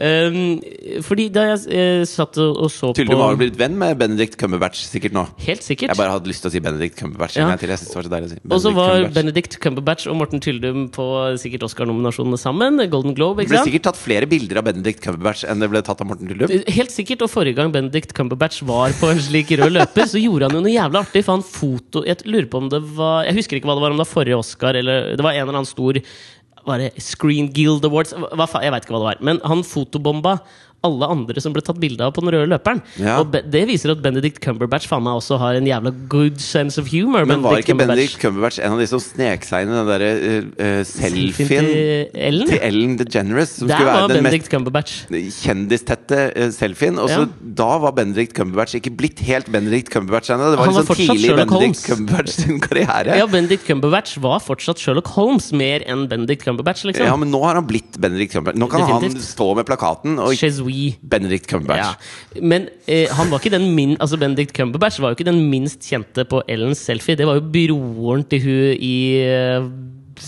[0.00, 3.74] Um, fordi da jeg uh, satt og, og så Tydelig på har du blitt venn
[3.80, 5.26] med Benedict Cumberbatch sikkert nå.
[5.44, 5.90] Helt sikkert.
[5.92, 7.50] Jeg bare hadde lyst til å si Benedict Cumberbatch Ja.
[7.60, 7.68] til.
[7.74, 9.14] Jeg synes det var så deilig å si Og så var Cumberbatch.
[9.18, 11.08] Benedict Cumberbatch og Morten Tyldum på
[11.42, 12.80] sikkert Oscar-nominasjonene sammen.
[12.94, 16.00] Golden Globe, Det ble sikkert tatt flere bilder av Benedict Cumberbatch enn det ble tatt
[16.00, 16.54] av Morten Tyldum.
[16.70, 20.48] Helt sikkert, og forrige gang Benedict Cumberbatch var på en slik rød løper, så gjorde
[20.48, 21.24] han jo noe jævla artig.
[21.24, 23.94] For han foto Jeg lurer på om det var Jeg husker ikke hva det var,
[23.94, 26.00] om det var forrige Oscar, eller det var en eller annen stor
[26.68, 28.12] Var det Screen Guild Awards?
[28.12, 29.22] Hva, jeg veit ikke hva det var.
[29.24, 30.36] Men han fotobomba
[30.86, 32.80] alle andre som ble tatt bilde av på den røde løperen.
[33.00, 33.18] Ja.
[33.20, 36.88] Og det viser at Benedict Cumberbatch faen meg også har en jævla good sense of
[36.92, 37.26] humor.
[37.28, 37.96] Men var Benedict ikke Cumberbatch.
[37.96, 41.68] Benedict Cumberbatch en av de som snek seg inn i den derre uh, Selfien selfien
[41.68, 42.48] til Ellen?
[42.48, 43.54] til Ellen DeGeneres?
[43.60, 47.00] Som Der skulle være den Benedict mest kjendistette uh, selfien.
[47.00, 47.28] Og så Ja.
[47.60, 50.50] da var Benedict Cumberbatch ikke blitt helt Benedict Cumberbatch ennå.
[50.54, 51.84] Det var Han var liksom tidlig Sherlock Benedict Holmes.
[51.90, 53.18] Cumberbatch sin karriere.
[53.20, 57.04] Ja, Benedict Cumberbatch var fortsatt Sherlock Holmes mer enn Benedict Cumberbatch, liksom.
[57.04, 58.60] Ja, men nå har han blitt Benedict Cumberbatch.
[58.60, 60.32] Nå kan han stå med plakaten og
[60.70, 60.96] Chezui.
[61.10, 61.96] Benedict Cumberbatch.
[62.34, 62.40] Ja.
[62.42, 65.82] Men eh, han var ikke den min, altså Benedict Cumberbatch var jo ikke den minst
[65.88, 67.16] kjente på Ellens selfie.
[67.16, 69.70] Det var jo broren til hun i eh,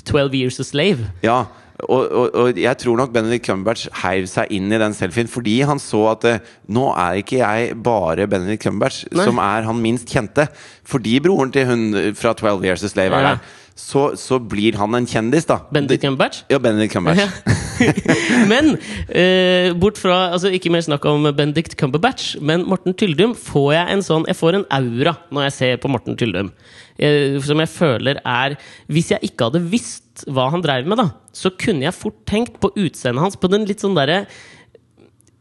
[0.04, 1.10] 12 Years a Slave.
[1.22, 1.44] Ja,
[1.82, 5.56] og, og, og jeg tror nok Benedict Cumberbatch heiv seg inn i den selfien fordi
[5.66, 9.24] han så at eh, nå er ikke jeg bare Benedict Cumberbatch Nei.
[9.26, 10.46] som er han minst kjente.
[10.86, 13.36] Fordi broren til hun fra 12 Years a Slave er Ja.
[13.78, 15.62] Så, så blir han en kjendis, da.
[15.72, 16.42] Benedict Cumberbatch?
[16.52, 17.40] Ja, Benedict Cumberbatch.
[18.52, 18.76] men
[19.08, 23.96] eh, bort fra altså Ikke mer snakk om Benedict Cumberbatch, men Morten Tyldum får jeg
[23.96, 26.52] en sånn Jeg får en aura når jeg ser på Morten Tyldum.
[27.00, 28.58] Eh, som jeg føler er
[28.92, 32.58] Hvis jeg ikke hadde visst hva han dreiv med, da, så kunne jeg fort tenkt
[32.60, 34.26] på utseendet hans, på den litt sånn derre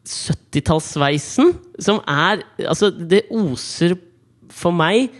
[0.07, 1.51] 70-tallssveisen,
[1.84, 3.97] som er Altså, det oser
[4.51, 5.11] for meg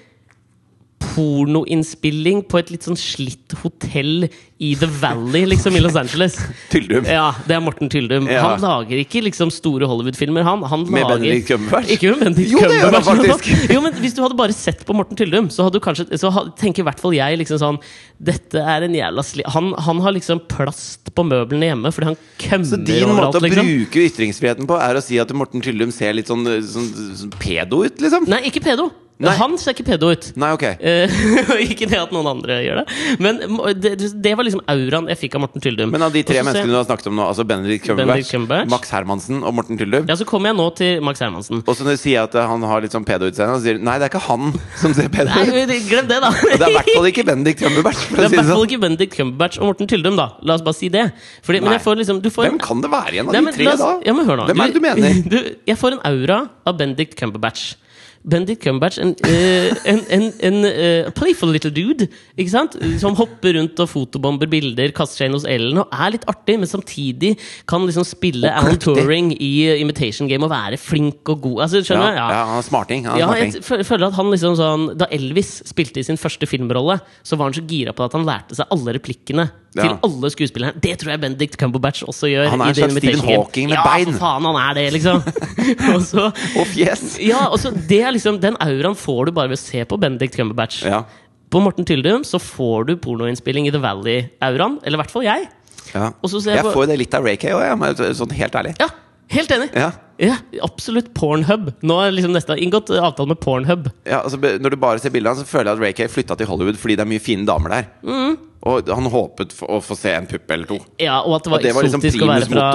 [1.12, 4.30] pornoinnspilling på et litt sånn slitt hotell
[4.62, 6.36] i The Valley, liksom, i Los Angeles.
[6.72, 7.08] Tyldum.
[7.10, 8.28] Ja, det er Morten Tyldum.
[8.30, 8.44] Ja.
[8.46, 10.62] Han lager ikke liksom store Hollywood-filmer, han.
[10.70, 11.90] han Med lager, Benedict Cumberbatch?
[11.96, 13.50] Ikke med Benedict Jo, det gjør han faktisk.
[13.74, 16.32] Jo, men Hvis du hadde bare sett på Morten Tyldum, så, hadde du kanskje, så
[16.62, 17.82] tenker i hvert fall jeg liksom sånn
[18.22, 19.46] Dette er en jævla sli...
[19.50, 23.42] Han, han har liksom plast på møblene hjemme fordi han kømmer Så din overalt, måte
[23.42, 23.72] å liksom.
[23.74, 27.82] bruke ytringsfriheten på er å si at Morten Tyldum ser litt sånn, sånn, sånn pedo
[27.82, 28.30] ut, liksom?
[28.30, 28.92] Nei, ikke pedo.
[29.22, 29.34] Nei.
[29.38, 30.32] Han ser ikke pedo ut.
[30.40, 30.64] Nei, ok.
[31.52, 33.40] Eh, ikke det at noen andre gjør det, men
[33.82, 33.92] det,
[34.24, 35.92] det var liksom auraen jeg fikk av Morten Tyldum.
[35.94, 38.32] Men av de tre menneskene du har snakket om nå, altså Benedict Cumberbatch,
[38.72, 41.64] Max Hermansen og Morten Tyldum Ja, så kommer jeg nå til Max Hermansen.
[41.66, 43.98] Og så når du sier at han har litt sånn pedo-utseende, så sier du, nei,
[44.02, 45.74] det er ikke han som ser pedo ut.
[45.90, 46.32] glem det, da!
[46.32, 48.06] Og det er i hvert fall ikke Benedict Cumberbatch.
[48.08, 48.66] Det er i hvert fall sånn.
[48.70, 50.30] ikke Benedict Cumberbatch og Morten Tyldum, da.
[50.48, 51.08] La oss bare si det.
[51.46, 53.92] Fordi, får liksom du får Hvem kan det være igjen av de tre, da?
[54.06, 54.50] Ja, men hør nå.
[54.52, 55.20] Hvem er det du mener?
[55.32, 55.38] Du,
[55.68, 57.76] jeg får en aura av Benedict Cumberbatch.
[58.24, 62.08] Benedict Cumberbatch, en, eh, en, en, en eh, playful little dude,
[62.38, 62.76] ikke sant?
[63.02, 66.60] Som hopper rundt og fotobomber bilder, kaster seg inn hos Ellen og er litt artig,
[66.62, 67.34] men samtidig
[67.70, 68.78] kan liksom spille Alan.
[68.82, 69.52] Turing i
[69.82, 71.64] Imitation Game og være flink og god.
[71.66, 72.20] Altså, Ja, skjønner du?
[72.22, 73.06] ja, han er smarting.
[73.10, 76.18] Han er Ja, jeg fø- føler at han liksom sånn Da Elvis spilte i sin
[76.22, 79.88] første filmrolle, så var han så gira på at han lærte seg alle replikkene til
[79.88, 79.98] Ja.
[80.04, 80.76] alle skuespillerne.
[80.84, 82.50] Det tror jeg Bendik Cumberbatch også gjør.
[82.52, 84.12] Han er en slags Stephen Hawking med ja, bein.
[84.12, 85.22] for faen, han er det, liksom.
[85.96, 86.26] og så,
[86.60, 87.06] Og fjes!
[87.24, 90.36] ja, og så det liksom Den auraen får du bare ved å se på Benedict
[90.38, 90.84] Cumberbatch.
[90.88, 91.04] Ja.
[91.52, 94.80] På Morten Tyldum så får du pornoinnspilling i The Valley-auraen.
[94.84, 95.50] Eller i hvert fall jeg.
[95.94, 96.12] ja.
[96.22, 98.56] Og så ser jeg Jeg på får det litt av Ray Kay òg, sånn helt
[98.56, 98.76] ærlig.
[98.80, 98.88] Ja,
[99.36, 99.70] helt enig!
[99.78, 99.92] Ja.
[100.22, 101.72] Ja, absolutt Pornhub.
[101.82, 103.88] Nå er liksom nesten inngått avtale med Pornhub.
[104.06, 106.50] Ja, altså, når du bare ser bildene, så føler jeg at Ray Kay flytta til
[106.50, 107.88] Hollywood fordi det er mye fine damer der.
[108.06, 108.36] Mm.
[108.70, 110.78] Og han håpet å få se en pupp eller to.
[111.02, 112.68] Ja, og at det var, det var liksom å være fra,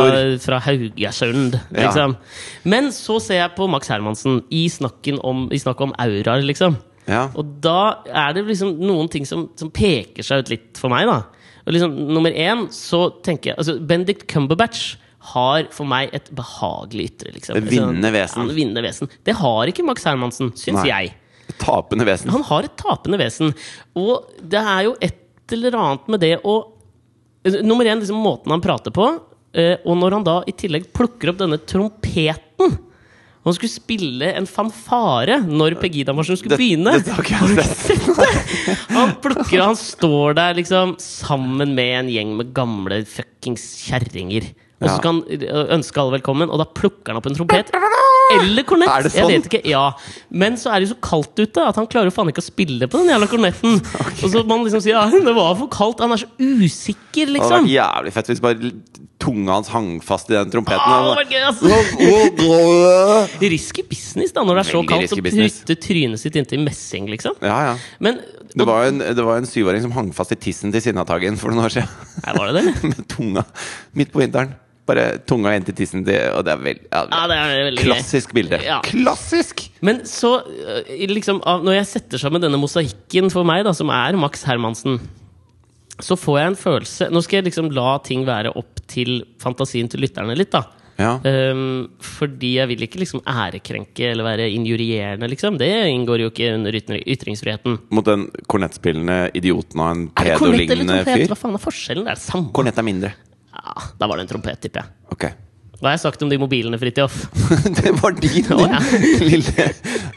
[0.43, 1.55] fra Haugesund.
[1.71, 1.85] Ja.
[1.85, 2.17] Liksom.
[2.67, 6.81] Men så ser jeg på Max Hermansen i, snakken om, i snakk om auraer, liksom.
[7.07, 7.29] Ja.
[7.39, 11.07] Og da er det liksom noen ting som, som peker seg ut litt for meg,
[11.07, 11.21] da.
[11.67, 14.97] Og liksom, nummer én så tenker jeg altså Benedict Cumberbatch
[15.33, 17.33] har for meg et behagelig ytre.
[17.35, 17.57] Liksom.
[17.61, 18.51] Et vinnende vesen.
[18.51, 19.11] Ja, vesen.
[19.27, 20.89] Det har ikke Max Hermansen, syns Nei.
[20.91, 21.15] jeg.
[21.63, 22.31] Tapende vesen.
[22.35, 23.53] Han har et tapende vesen.
[23.97, 26.57] Og det er jo et eller annet med det å
[27.63, 29.05] Nummer én, liksom måten han prater på.
[29.55, 32.73] eh, Og når han da i tillegg plukker opp denne trompeten
[33.47, 36.97] han skulle spille en fanfare når Pegida-marsjen skulle Det- begynne.
[36.99, 37.15] Det,
[37.55, 38.77] det.
[38.91, 44.49] Han plukker, han står der liksom sammen med en gjeng med gamle fuckings kjerringer.
[44.77, 45.23] Og så skal han
[45.79, 47.71] ønske alle velkommen, og da plukker han opp en trompet.
[48.35, 49.07] Eller kornett!
[49.07, 49.17] Sånn?
[49.17, 49.85] Jeg vet ikke, ja
[50.35, 52.47] Men så er det jo så kaldt ute at han klarer jo faen ikke å
[52.49, 53.79] spille på den jævla kornetten.
[54.25, 56.03] Og så man liksom sier ja, det var for kaldt.
[56.05, 57.69] Han er så usikker, Det hadde liksom.
[57.69, 58.73] vært jævlig fett hvis bare
[59.23, 61.07] tunga hans hang fast i den trompeten.
[61.17, 61.63] Var gøy, ass.
[63.41, 65.09] Risky business, da, når det er så kaldt.
[65.15, 67.39] Så Å putte trynet sitt inntil messing, liksom.
[67.41, 67.75] Ja, ja.
[68.03, 68.21] Men
[68.57, 71.53] Det var, en, det var en syvåring som hang fast i tissen til Sinnataggen for
[71.53, 71.91] noen år siden.
[72.27, 72.77] Nei, Var det det.
[72.93, 73.43] Med tunga
[73.97, 74.55] midt på vinteren.
[74.87, 77.83] Bare tunga inn til tissen til Og det er veld, ja, Ja, det er veldig
[77.83, 77.91] gøy.
[77.91, 78.61] Klassisk bilde.
[78.63, 78.79] Ja.
[78.87, 79.65] Klassisk!
[79.87, 84.19] Men så, øh, liksom, når jeg setter sammen denne mosaikken for meg, da, som er
[84.21, 85.01] Max Hermansen,
[86.03, 89.89] så får jeg en følelse Nå skal jeg liksom la ting være opp til fantasien
[89.91, 90.67] til lytterne litt, da.
[90.97, 91.17] Ja.
[91.21, 95.59] Um, fordi jeg vil ikke liksom ærekrenke eller være injurierende, liksom.
[95.61, 97.79] Det inngår jo ikke under ytringsfriheten.
[97.93, 101.27] Mot den kornettspillende idioten av en pedolignende fyr.
[101.29, 102.07] Hva faen er forskjellen?
[102.07, 102.53] Det er det samme.
[102.57, 103.13] Kornett er mindre.
[103.57, 104.97] Ja, da var det en trompet, tipper jeg.
[105.17, 105.27] Ok.
[105.77, 107.17] Hva har jeg sagt om de mobilene, Fridtjof?
[107.79, 108.79] det var din oh, ja.
[109.29, 109.67] lille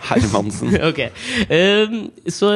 [0.08, 0.72] Hermansen.
[0.90, 1.02] ok.
[1.52, 1.98] Ehm,
[2.32, 2.54] så,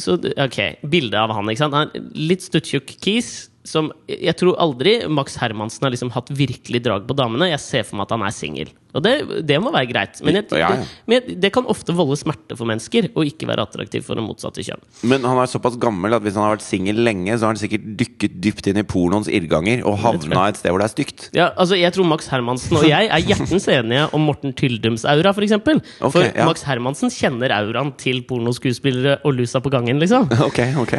[0.00, 1.48] så Ok, bildet av han.
[1.48, 1.78] ikke sant?
[1.78, 3.32] Han litt stuttjukk kis.
[3.62, 7.52] Som jeg tror aldri Max Hermansen har liksom hatt virkelig drag på damene.
[7.52, 8.72] Jeg ser for meg at han er singel.
[8.92, 9.12] Og det,
[9.48, 10.18] det må være greit.
[10.24, 10.82] Men, jeg, Ja, ja.
[10.82, 14.24] Det, men det kan ofte volde smerte for mennesker, og ikke være attraktiv for det
[14.26, 14.82] motsatte kjønn.
[15.08, 17.62] Men han er såpass gammel at hvis han har vært singel lenge, så har han
[17.62, 21.26] sikkert dykket dypt inn i pornoens irrganger og havna et sted hvor det er stygt.
[21.36, 25.32] Ja, altså Jeg tror Max Hermansen og jeg er hjertens enige om Morten Tyldums aura,
[25.32, 25.38] f.eks.
[25.38, 25.82] For, eksempel.
[26.02, 26.46] For ja.
[26.48, 30.28] Max Hermansen kjenner auraen til pornoskuespillere og lusa på gangen, liksom.
[30.52, 30.96] Ok, ok.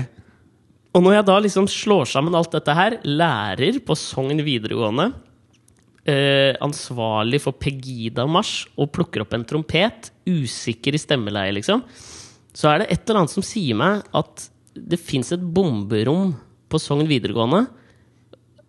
[0.93, 5.09] Og når jeg da liksom slår sammen alt dette her, lærer på Sogn videregående,
[6.05, 11.81] eh, ansvarlig for Pegida-marsj og plukker opp en trompet, usikker i stemmeleie, liksom,
[12.53, 16.35] så er det et eller annet som sier meg at det fins et bomberom
[16.69, 17.65] på Sogn videregående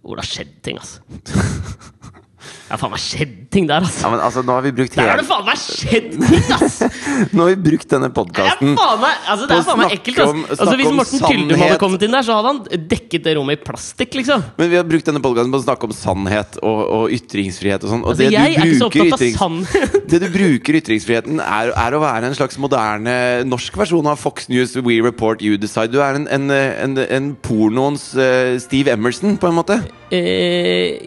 [0.05, 1.01] hvor det har skjedd ting, altså.
[2.70, 4.03] Har faen meg skjedd ting der, altså.
[4.07, 6.47] Ja, men altså, nå har vi brukt Der har hele det faen meg skjedd ting,
[6.57, 6.78] ass!
[7.34, 10.22] Nå har vi brukt denne podkasten meg, altså, det er faen meg snakke ekkelt.
[10.24, 10.61] om- Altså.
[10.64, 13.62] Altså, hvis Morten Tyldum hadde kommet inn der, så hadde han dekket det rommet i
[13.64, 14.42] plastikk, liksom.
[14.59, 17.92] Men vi har brukt denne podkasten på å snakke om sannhet og, og ytringsfrihet og
[17.95, 18.03] sånn.
[18.05, 22.30] Og Altså, det, du er bruker ytrings- det du bruker ytringsfriheten, er, er å være
[22.32, 23.16] en slags moderne
[23.49, 25.92] norsk versjon av Fox News We Report You Decide.
[25.95, 29.80] Du er en, en, en, en pornoens uh, Steve Emerson, på en måte.
[30.14, 30.99] Eh,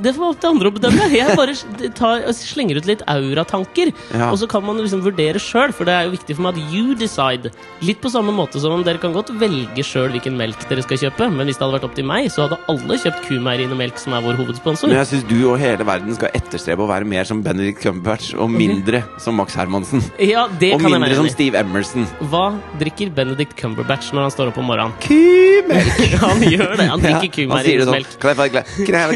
[0.00, 1.08] det får opp til andre å bedømme.
[1.12, 1.54] Jeg bare
[1.96, 3.92] tar, slenger ut litt auratanker.
[4.14, 4.30] Ja.
[4.30, 6.74] Og så kan man liksom vurdere sjøl, for det er jo viktig for meg at
[6.74, 7.52] you decide.
[7.84, 11.00] Litt på samme måte som om dere kan godt velge sjøl hvilken melk dere skal
[11.04, 14.00] kjøpe, men hvis det hadde vært opp til meg, så hadde alle kjøpt Kumeieriene Melk,
[14.00, 14.90] som er vår hovedsponsor.
[14.90, 18.32] Men jeg syns du og hele verden skal etterstrebe å være mer som Benedict Cumberbatch
[18.40, 20.04] og mindre som Max Hermansen.
[20.20, 21.30] Ja, det Og kan jeg mindre være som.
[21.30, 22.08] Steve Emerson.
[22.32, 22.46] Hva
[22.80, 24.96] drikker Benedict Cumberbatch når han står opp om morgenen?
[25.04, 26.00] Kumelk!
[26.20, 26.86] Han gjør det.
[26.90, 27.94] Han drikker ja, sånn.
[27.94, 28.12] melk.
[28.20, 28.54] Kan jeg få et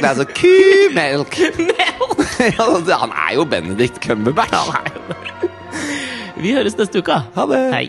[0.02, 1.38] glass, av I kumelk?
[2.59, 4.74] ja, han er jo Benedict Cumberbatch.
[6.36, 7.20] Vi høres neste uke.
[7.36, 7.62] Ha det.
[7.74, 7.86] Hei.